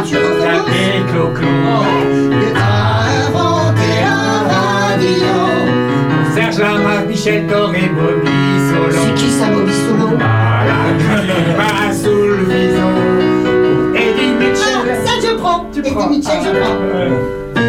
tu 0.05 0.15
tapé 0.15 1.03
Clo-Clo. 1.11 1.47
Il 2.31 2.53
a 2.55 3.27
inventé 3.27 3.89
un 4.05 4.43
radio. 4.53 5.35
Serge 6.33 6.59
Lamarck, 6.59 7.07
Michel 7.07 7.47
Toré, 7.47 7.89
Bobby 7.95 8.31
Solo. 8.69 8.91
C'est 8.91 9.13
qui 9.15 9.29
ça, 9.29 9.45
Bobby 9.47 9.71
Solo 9.71 10.17
Ah, 10.19 10.63
la 10.65 11.53
pas 11.55 11.93
sous 11.93 12.09
le 12.09 12.43
vison. 12.43 12.93
Eddie 13.95 14.33
Mitchell. 14.39 14.77
Ah, 14.83 15.05
ça, 15.05 15.13
je 15.21 15.35
prends. 15.35 15.69
Eddie 15.75 16.09
Mitchell, 16.09 16.39
je 16.43 16.59
prends. 16.59 16.77
Ah, 17.55 17.59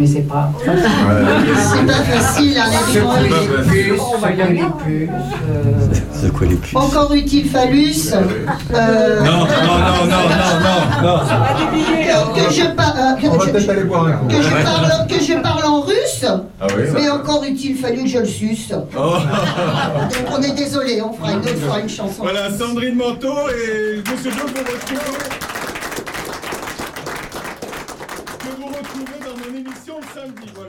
mais 0.00 0.06
c'est 0.06 0.22
pas. 0.22 0.50
c'est 0.60 0.66
pas 1.86 1.92
euh, 1.92 2.04
facile 2.04 2.56
à 2.58 2.70
les 2.70 4.64
puces. 4.82 5.10
C'est 6.12 6.32
quoi 6.32 6.46
les 6.46 6.56
puces 6.56 6.74
euh, 6.74 6.78
Encore 6.78 7.12
utile 7.12 7.50
phallus. 7.50 8.12
Euh... 8.14 9.20
Non, 9.20 9.40
non, 9.40 9.46
non, 9.46 10.06
non, 10.06 10.24
non, 10.62 10.78
non. 11.02 11.18
Que, 12.34 12.50
je, 12.50 12.62
euh, 12.62 12.74
parle, 12.74 13.16
que 15.06 15.20
je 15.22 15.34
parle 15.34 15.64
en 15.66 15.80
russe, 15.82 16.24
ah 16.24 16.66
mais 16.94 17.10
encore 17.10 17.44
utile 17.44 17.76
fallu 17.76 18.04
que 18.04 18.08
je 18.08 18.18
le 18.18 18.26
suce. 18.26 18.72
Oh. 18.96 18.98
Donc 18.98 20.38
on 20.38 20.42
est 20.42 20.52
désolé, 20.52 21.02
on 21.02 21.12
fera 21.12 21.32
une 21.32 21.40
autre 21.40 21.58
fois 21.58 21.80
une 21.80 21.88
chanson. 21.88 22.22
Voilà, 22.22 22.50
Sandrine 22.50 22.94
Manteau 22.94 23.48
et 23.50 24.02
Monsieur 24.10 24.30
Jo 24.30 24.46
pour 24.46 24.64
votre 24.64 25.39
samedi. 30.20 30.59